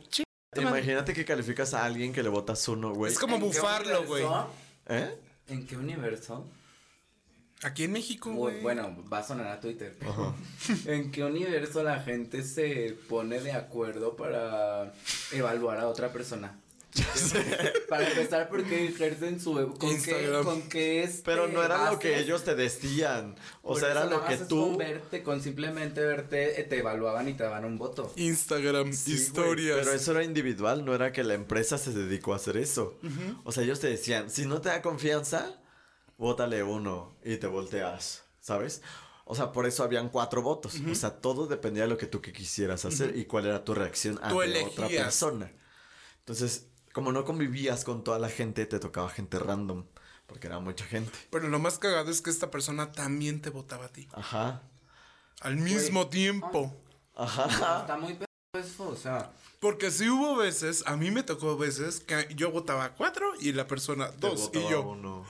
[0.55, 3.11] Imagínate que calificas a alguien que le votas uno, güey.
[3.11, 4.23] Es como ¿En qué bufarlo, güey.
[4.87, 5.17] ¿Eh?
[5.47, 6.45] ¿En qué universo?
[7.63, 8.61] Aquí en México, güey.
[8.61, 9.95] Bueno, va a sonar a Twitter.
[10.85, 14.93] ¿En qué universo la gente se pone de acuerdo para
[15.31, 16.59] evaluar a otra persona?
[17.89, 19.53] Para empezar, porque ejercen su...
[19.53, 20.43] ¿Con qué, Instagram.
[20.43, 23.35] con qué este Pero no era lo que ellos te decían.
[23.63, 24.67] O Por sea, era lo que tú.
[24.67, 28.13] Con verte, con simplemente verte, eh, te evaluaban y te daban un voto.
[28.15, 29.79] Instagram, Sí, historias.
[29.79, 32.99] pero eso era individual, no era que la empresa se dedicó a hacer eso.
[33.43, 35.59] O sea, ellos te decían, si no te da confianza,
[36.23, 38.81] bótale uno y te volteas, ¿sabes?
[39.25, 40.75] O sea, por eso habían cuatro votos.
[40.89, 43.73] O sea, todo dependía de lo que tú que quisieras hacer y cuál era tu
[43.73, 45.51] reacción ante otra persona.
[46.19, 49.85] Entonces, como no convivías con toda la gente, te tocaba gente random,
[50.25, 51.11] porque era mucha gente.
[51.29, 54.07] Pero lo más cagado es que esta persona también te votaba a ti.
[54.13, 54.61] Ajá.
[55.41, 56.73] Al mismo tiempo.
[57.15, 57.81] Ajá.
[57.81, 58.17] Está muy
[58.53, 59.33] eso, o sea...
[59.59, 63.67] Porque si hubo veces, a mí me tocó veces que yo votaba cuatro y la
[63.67, 64.51] persona Te dos.
[64.53, 65.25] Y yo, uno.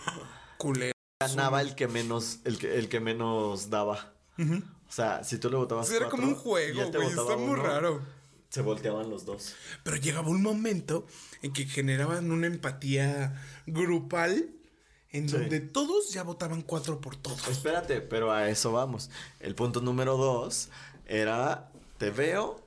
[0.64, 0.94] Culero.
[1.20, 4.14] ganaba el que menos, el que, el que menos daba.
[4.38, 7.08] O sea, si tú le votabas Era como un juego, güey.
[7.08, 8.02] Está muy uno, raro.
[8.50, 9.56] Se volteaban los dos.
[9.84, 11.06] Pero llegaba un momento
[11.42, 14.50] en que generaban una empatía grupal
[15.10, 15.38] en Sí.
[15.38, 17.48] donde todos ya votaban cuatro por todos.
[17.48, 19.10] Espérate, pero a eso vamos.
[19.40, 20.70] El punto número dos
[21.06, 22.64] era te veo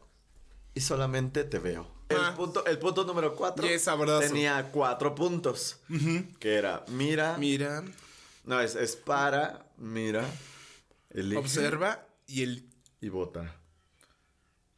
[0.74, 1.95] y solamente te veo.
[2.08, 4.20] El, punto, el punto número cuatro Y es sabroso.
[4.26, 5.78] tenía cuatro puntos.
[6.38, 7.36] Que era mira.
[7.38, 7.82] Mira,
[8.44, 10.24] no, es, es para, mira,
[11.10, 12.68] elige observa y el.
[13.00, 13.54] y vota.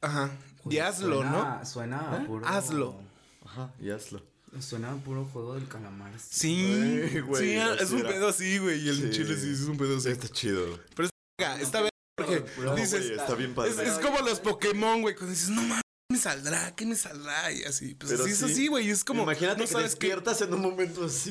[0.01, 0.31] Ajá.
[0.71, 1.65] Y hazlo, ¿no?
[1.65, 2.47] Suena, a puro...
[2.47, 2.95] Hazlo.
[3.45, 4.23] Ajá, y hazlo.
[4.61, 6.13] Suena a puro juego del calamar.
[6.19, 6.57] Sí.
[7.13, 8.81] Ay, güey, sí, es un pedo así, güey.
[8.81, 9.11] Y el Sí.
[9.11, 10.09] chile sí es un pedo así.
[10.11, 10.79] Está chido.
[10.95, 11.61] Pero es.
[11.63, 13.07] Está bien porque No, dices.
[13.07, 13.71] güey, está bien padre.
[13.71, 15.15] Es, es como los Pokémon, güey.
[15.15, 15.83] Cuando dices, no mames,
[16.19, 16.75] me saldrá?
[16.75, 17.53] ¿Qué me saldrá?
[17.53, 18.91] Y así, pues Pero así es sí, así, güey.
[18.91, 21.31] Es como, Imagínate no que sabes despiertas en un momento así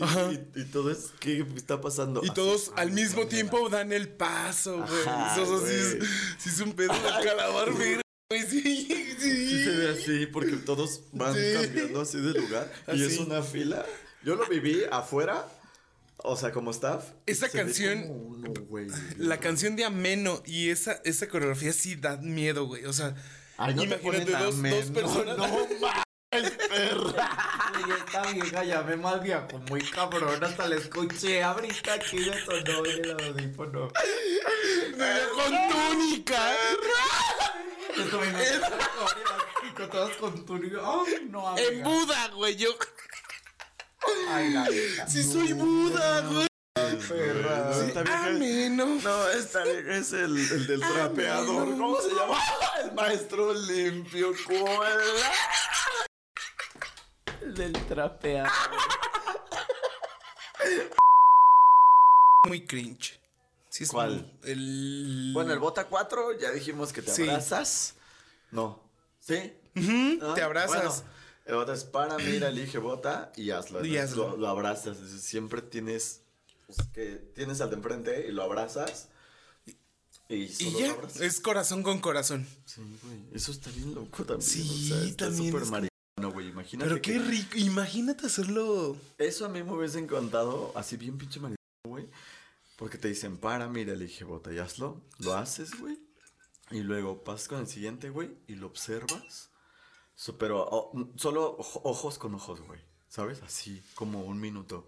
[0.56, 1.08] y, y todo es.
[1.20, 2.22] ¿Qué está pasando?
[2.24, 5.42] Y todos al mismo tiempo dan el paso, güey.
[5.44, 5.98] Eso sí es,
[6.40, 7.98] sí es un pedo de calabar, güey.
[8.30, 8.88] Sí, sí.
[9.20, 11.40] Sí se ve así porque todos van Sí.
[11.54, 13.86] cambiando así de lugar y es una fila.
[14.24, 15.48] Yo lo viví afuera,
[16.18, 17.06] o sea, como staff.
[17.26, 18.54] Esa canción- uno.
[19.18, 22.84] La canción de Ameno y esa, esa coreografía sí da miedo, güey.
[22.86, 23.16] O sea,
[23.58, 25.38] Ay, no te imagínate ponen dos, dos personas.
[25.38, 25.48] No,
[25.82, 27.72] mames, perra.
[27.84, 30.44] Oye, esta vieja ya me mal viajó muy cabrón.
[30.44, 33.92] Hasta la escuché ahorita aquí me sonó en el audífono.
[35.36, 36.54] con túnica.
[37.98, 38.68] Esto me imagino
[39.76, 41.68] con todos con tu Ay, no, amiga.
[41.68, 42.56] En Buda, güey.
[42.56, 42.70] Yo
[44.30, 45.08] Ay, la vieja.
[45.08, 46.48] sí soy Buda, güey.
[46.96, 47.70] Perra.
[47.72, 48.86] No, vieja- Ameno.
[49.04, 51.70] No, esta vieja es el, el del trapeador.
[51.70, 52.38] ¿Cómo se llama?
[52.84, 55.32] El maestro limpio cola.
[57.42, 58.52] Del trapeador.
[62.48, 63.20] Muy cringe.
[63.70, 64.12] Sí es ¿Cuál?
[64.42, 65.32] muy- El...
[65.34, 67.24] Bueno, el bota 4, ya dijimos que te Sí.
[67.24, 67.96] abrazas.
[68.52, 68.82] No.
[69.20, 69.54] ¿Sí?
[70.22, 70.34] ¿Ah?
[70.36, 70.70] te abrazas.
[71.04, 71.04] Bueno,
[71.46, 73.84] el bota es para, mira, elige bota y hazlo.
[73.86, 74.30] Y Entonces, hazlo.
[74.32, 74.98] Lo, lo abrazas.
[75.22, 76.22] Siempre tienes
[76.68, 79.10] pues, que tienes al de enfrente y lo abrazas.
[80.30, 81.22] Y, Y solo ya, lo abrazas.
[81.22, 82.46] es corazón con corazón.
[82.66, 83.18] Sí, güey.
[83.34, 84.42] Eso está bien loco también.
[84.50, 86.50] Sí, o sea, está también súper es marihuano, güey.
[86.50, 86.90] Imagínate.
[86.90, 87.58] Pero que- qué rico.
[87.58, 88.98] Imagínate hacerlo.
[89.18, 91.58] Eso a mí me hubiese encantado, así bien pinche marihuana,
[91.88, 92.10] güey.
[92.76, 95.02] Porque te dicen, para, mira, elige bota y hazlo.
[95.20, 95.98] Lo haces, güey.
[96.72, 99.50] Y luego pasas con el siguiente, güey, y lo observas.
[100.16, 102.82] So- pero oh, solo ojo- ojos con ojos, güey.
[103.08, 103.42] ¿Sabes?
[103.44, 104.86] Así, como un minuto.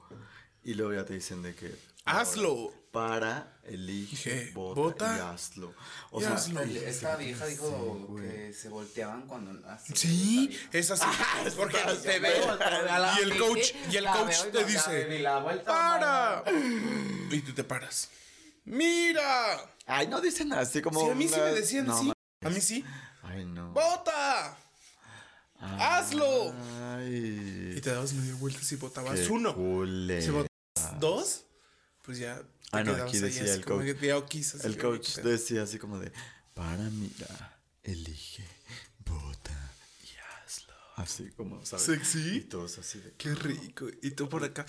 [0.63, 1.75] Y luego ya te dicen de que...
[2.05, 2.73] Hazlo.
[2.91, 5.75] Para, elige, bota y hazlo.
[6.09, 6.59] O y sea, hazlo.
[6.61, 9.51] Esta vieja dijo que se volteaban cuando.
[9.67, 11.05] así, Sí, es así.
[11.55, 12.41] Porque te ve.
[12.47, 16.43] La Y el coach, y el coach veo te dice, veo y la vuelta, ¡Para!
[17.29, 18.09] Y tú te paras.
[18.65, 19.57] ¡Mira!
[19.85, 21.01] Ay, no dicen así como...
[21.01, 22.11] Sí, a mí sí me decían No, sí.
[22.41, 22.83] A mí sí.
[23.21, 23.71] Ay, no.
[23.71, 24.57] ¡Bota!
[25.59, 26.53] ¡Hazlo!
[26.95, 27.73] Ay.
[27.77, 29.51] Y te dabas media vuelta si botabas Qué uno.
[29.51, 30.48] Si botabas
[30.99, 31.45] dos,
[32.03, 32.41] pues ya.
[32.71, 33.95] Ah, no, aquí ahí decía así el como coach.
[33.99, 36.11] que oquis, El coach decía así como de,
[36.53, 38.45] para mira, elige,
[39.05, 39.71] vota
[40.03, 40.09] y
[40.45, 40.73] hazlo.
[40.95, 41.85] Así como, ¿sabes?
[41.85, 42.37] Sexy.
[42.37, 43.13] Y todos así de...
[43.13, 43.87] Qué rico.
[44.03, 44.65] Y tú por acá.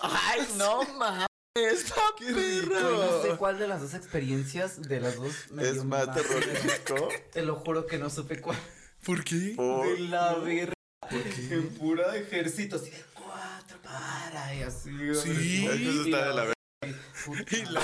[0.00, 1.26] ¡Ay, no mames!
[1.54, 2.74] ¡Está Qué rico.
[2.80, 7.08] No sé cuál de las dos experiencias de las dos me Es dio más terrorífico.
[7.32, 8.58] Te lo juro que no supe cuál.
[9.04, 9.52] ¿Por qué?
[9.54, 10.72] Por- De la verga.
[11.50, 12.90] En pura ejército, así
[13.82, 14.90] para y así.
[15.14, 15.66] Sí.
[15.66, 16.54] Es que eso está de la verga.
[17.52, 17.80] Y la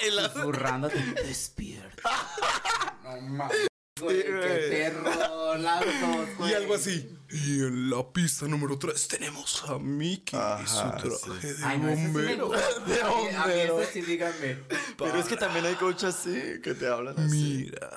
[0.00, 2.10] y la- Susurrándote, despierta.
[3.04, 3.56] No mames.
[4.00, 4.70] Güey, Sí, qué güey.
[4.70, 6.50] perro, las dos, güey.
[6.50, 7.18] Y algo así.
[7.28, 11.10] Y en la pista número 3 tenemos a Mickey y su traje
[11.42, 11.48] sí.
[11.60, 12.48] de Ay, no, sí me bombero.
[12.86, 14.58] De A mí- A mí sí, díganme.
[14.96, 17.30] Pero es que también hay coaches así, que te hablan así.
[17.66, 17.90] Mira.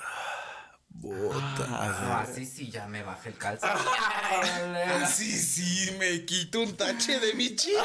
[1.04, 1.66] Bota.
[1.66, 3.70] No, así sí ya me bajé el calzón.
[5.02, 7.82] Así sí, me quito un tache de mi chicha.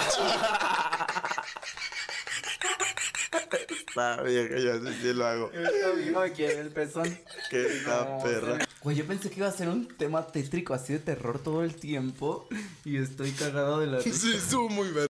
[3.87, 5.49] Está que yo sí, sí lo hago.
[5.49, 7.19] Vieja el pezón.
[7.51, 8.65] Esta No, perra.
[8.81, 11.75] Güey, yo pensé que iba a ser un tema tétrico así de terror todo el
[11.75, 12.47] tiempo.
[12.85, 14.17] Y estoy cagado de la risa.
[14.17, 15.08] Sí, estuvo muy ver.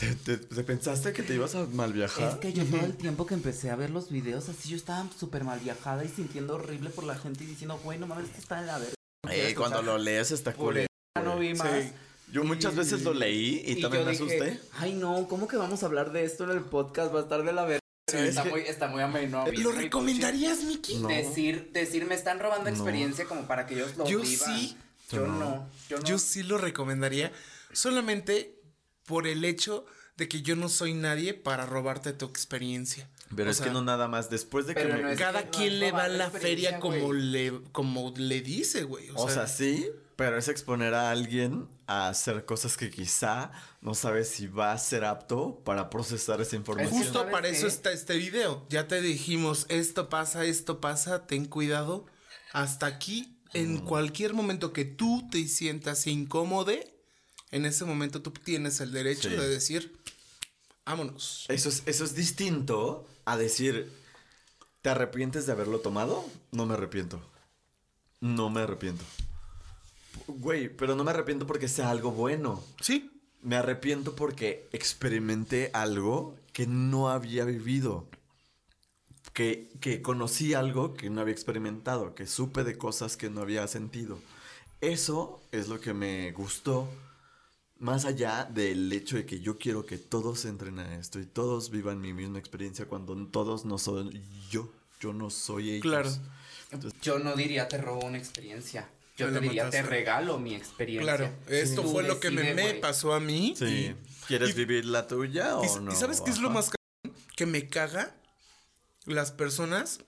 [0.00, 2.40] ¿Te, te- te pensaste que te ibas a mal Es viajar?
[2.40, 5.44] que yo todo el tiempo que empecé a ver los videos así, yo estaba súper
[5.44, 8.60] mal viajada y sintiendo horrible por la gente y diciendo, güey, no mames, esto está
[8.62, 8.94] de la verga.
[9.28, 9.98] Quiero Eh, cuando escuchar".
[9.98, 10.86] lo lees está cool.
[11.22, 11.68] no vi más.
[11.84, 11.92] Sí.
[12.32, 14.60] Yo muchas veces lo leí y, también me dije, asusté.
[14.78, 17.12] Ay, no, ¿cómo que vamos a hablar de esto en el podcast?
[17.14, 17.80] Va a estar de la verga.
[18.06, 19.44] Es está, muy, está muy ameno.
[19.52, 20.96] ¿Lo recomendarías, Mickey?
[20.98, 21.08] No.
[21.08, 22.76] Decir, decir, me están robando No.
[22.76, 24.58] experiencia como para que ellos lo Yo vivan.
[24.58, 24.76] sí.
[25.10, 25.38] Yo No.
[25.38, 25.68] no.
[25.88, 26.04] Yo no.
[26.04, 27.32] Yo sí lo recomendaría
[27.72, 28.59] solamente
[29.10, 29.84] por el hecho
[30.16, 33.10] de que yo no soy nadie para robarte tu experiencia.
[33.34, 34.30] Pero O es sea, que no nada más.
[34.30, 35.02] Después de que me.
[35.02, 37.20] no Cada que no quien es le va a la feria como güey.
[37.20, 39.08] le, como le dice, güey.
[39.16, 43.50] O sea, sí, pero es exponer a alguien a hacer cosas que quizá
[43.80, 46.92] no sabes si va a ser apto para procesar esa información.
[46.92, 48.64] Justo ¿Sabes para eso está este video.
[48.68, 52.06] Ya te dijimos, esto pasa, esto pasa, ten cuidado.
[52.52, 56.72] Hasta aquí, en cualquier momento que tú te sientas incómodo,
[57.50, 59.36] en ese momento tú tienes el derecho Sí.
[59.36, 59.96] de decir,
[60.84, 61.46] vámonos.
[61.48, 63.90] Eso es, eso es distinto a decir,
[64.82, 66.24] ¿te arrepientes de haberlo tomado?
[66.52, 67.20] No me arrepiento.
[68.20, 69.04] No me arrepiento.
[70.26, 72.62] Güey, pero no me arrepiento porque sea algo bueno.
[72.80, 73.10] Sí,
[73.42, 78.06] Me arrepiento porque experimenté algo que no había vivido.
[79.32, 83.66] que, que conocí algo que no había experimentado, que supe de cosas que no había
[83.68, 84.18] sentido.
[84.80, 86.88] Eso es lo que me gustó.
[87.80, 91.70] Más allá del hecho de que yo quiero que todos entren a esto y todos
[91.70, 94.12] vivan mi misma experiencia cuando todos no son
[94.50, 94.70] yo.
[95.00, 95.82] Yo no soy ellos.
[95.82, 96.10] Claro.
[97.02, 98.88] Yo no diría te robo una experiencia.
[99.16, 99.82] Yo te diría mataste.
[99.84, 101.16] te regalo mi experiencia.
[101.16, 103.54] Claro, esto fue lo que me, pasó a mí.
[103.56, 103.64] Sí.
[103.64, 103.96] y-
[104.26, 105.92] ¿Quieres y- vivir la tuya o y, no?
[105.92, 106.70] y ¿sabes qué es lo más?
[107.34, 108.14] Que me caga
[109.06, 110.00] las personas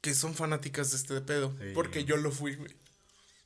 [0.00, 1.52] que son fanáticas de este pedo.
[1.60, 1.72] Sí.
[1.74, 2.74] Porque yo lo fui, güey.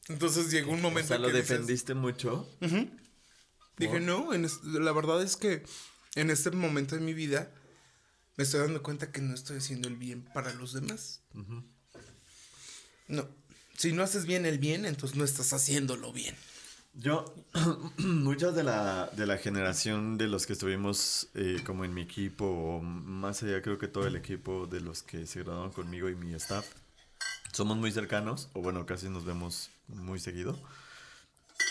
[0.09, 2.47] Entonces llegó un O momento sea, en lo que dices- defendiste mucho.
[3.77, 5.65] Dije, no, en la verdad es que
[6.15, 7.51] en este momento de mi vida
[8.37, 11.21] me estoy dando cuenta que no estoy haciendo el bien para los demás.
[13.09, 13.29] No.
[13.77, 16.35] Si no haces bien el bien, entonces no estás haciéndolo bien.
[16.95, 17.25] Yo,
[17.99, 22.45] muchas de la, de la generación de los que estuvimos eh, como en mi equipo,
[22.45, 26.15] o más allá creo que todo el equipo de los que se graduaron conmigo y
[26.15, 26.65] mi staff,
[27.53, 30.57] somos muy cercanos, o bueno, casi nos vemos muy seguido.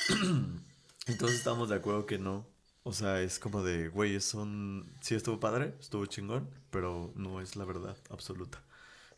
[1.08, 2.46] Entonces estamos de acuerdo que no.
[2.84, 4.94] O sea, es como de, güey, son...
[5.02, 8.62] Sí estuvo padre, estuvo chingón, pero no es la verdad absoluta.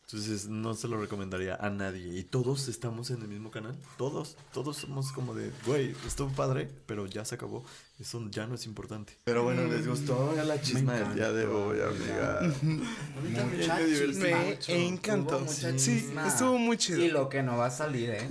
[0.06, 2.16] Entonces no se lo recomendaría a nadie.
[2.16, 3.76] Y todos estamos en el mismo canal.
[3.98, 7.64] Todos, todos somos como de, güey, estuvo padre, pero ya se acabó.
[7.98, 9.18] Eso ya no es importante.
[9.24, 12.54] Pero bueno, les gustó la chisma del día de hoy, amiga.
[12.62, 14.26] Mucha chisma.
[14.68, 15.44] Me encantó.
[15.48, 17.04] Sí, estuvo muy chido.
[17.04, 18.28] Y lo que no va a salir, ¿eh?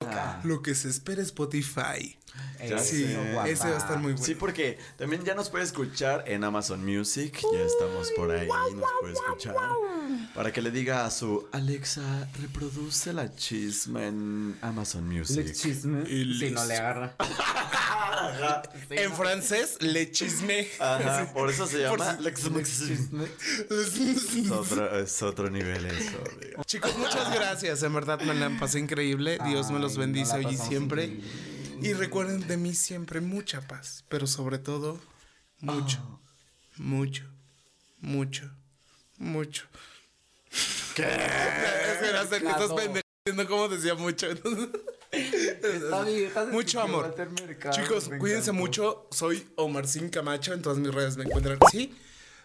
[0.00, 0.12] Cole.
[0.44, 2.16] Lo que se espera Spotify.
[2.78, 3.04] Sí,
[3.46, 4.24] ese va a estar muy bueno.
[4.24, 7.38] Sí, porque también ya nos puede escuchar en Amazon Music.
[7.52, 9.56] Ya estamos por ahí, nos puede escuchar.
[10.34, 15.44] Para que le diga a su Alexa, reproduce la chisma en Amazon Music.
[15.46, 16.08] Le chisme.
[16.08, 17.14] Y Si no le agarra.
[18.88, 19.16] Sí, En ¿no?
[19.16, 20.68] francés, le chisme.
[20.78, 26.62] Ajá, por eso se llama Lex Es otro, es otro nivel eso, amiga.
[26.64, 27.82] Chicos, muchas gracias.
[27.82, 29.38] En verdad me la pasé increíble.
[29.46, 31.04] Dios me los bendice hoy y siempre.
[31.04, 31.30] increíble.
[31.82, 34.04] Y recuerden de mí siempre mucha paz.
[34.08, 35.00] Pero sobre todo,
[35.60, 36.20] mucho,
[36.76, 37.24] mucho,
[38.00, 38.50] mucho,
[39.18, 39.64] mucho.
[40.94, 41.02] ¿Qué?
[41.04, 42.76] Es que era hacer que estás Claro.
[42.76, 44.26] pendejando como decía mucho.
[45.30, 47.06] Vieja se Mucho amor.
[47.06, 48.60] hacer mercado, Chicos, me cuídense encantó.
[48.66, 49.08] mucho.
[49.10, 50.52] Soy Omarcín Camacho.
[50.52, 51.94] En todas mis redes me encuentran así.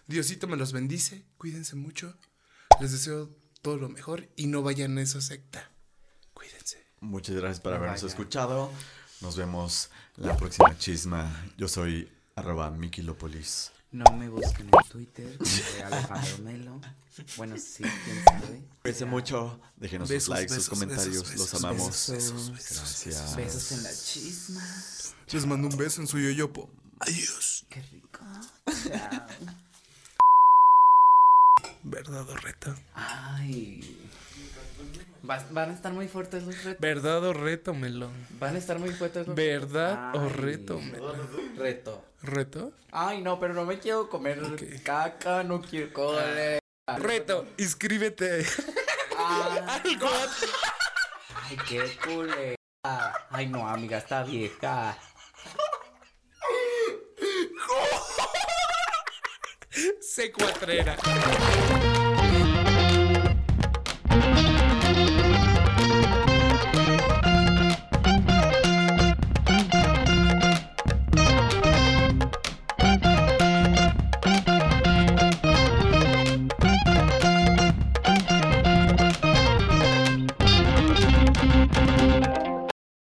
[0.06, 1.24] Diosito me los bendice.
[1.38, 2.16] Cuídense mucho.
[2.80, 3.30] Les deseo
[3.62, 5.70] todo lo mejor y no vayan a esa secta.
[6.34, 6.84] Cuídense.
[7.00, 8.08] Muchas gracias por No habernos vaya.
[8.12, 8.70] escuchado.
[9.20, 11.44] Nos vemos la próxima chisma.
[11.56, 13.72] Yo soy arroba Mikilopolis.
[13.96, 15.38] No me busquen en Twitter.
[15.42, 16.80] Soy Alejandro Melo.
[17.38, 18.62] Bueno, sí, quién sabe.
[18.82, 19.58] Cuídense mucho.
[19.78, 21.22] Déjenos sus Besos, likes, sus comentarios.
[21.22, 21.86] besos, Los amamos.
[21.88, 23.36] besos, besos, Gracias.
[23.36, 24.62] Besos en la chisma.
[25.32, 26.68] Les mando un beso en su yoyopo.
[27.00, 27.64] Adiós.
[27.70, 28.20] Qué rico.
[28.66, 29.26] Chao.
[31.84, 32.74] Verdad o reto.
[32.94, 34.05] Ay.
[35.28, 36.80] Va- van a estar muy fuertes los retos.
[36.80, 38.12] Verdad o reto, melón.
[38.38, 40.28] Van a estar muy fuertes los Verdad o Ay.
[40.28, 41.28] reto, melón.
[41.56, 42.04] Reto.
[42.22, 42.72] ¿Reto?
[42.92, 44.40] Ay, no, pero no me quiero comer
[44.82, 46.58] caca, no quiero comer.
[46.98, 48.46] Reto, inscríbete
[49.18, 49.98] Ah, al
[51.48, 52.56] ay, qué culera.
[53.30, 54.96] Ay, no, amiga, está vieja.
[60.00, 60.96] C4era.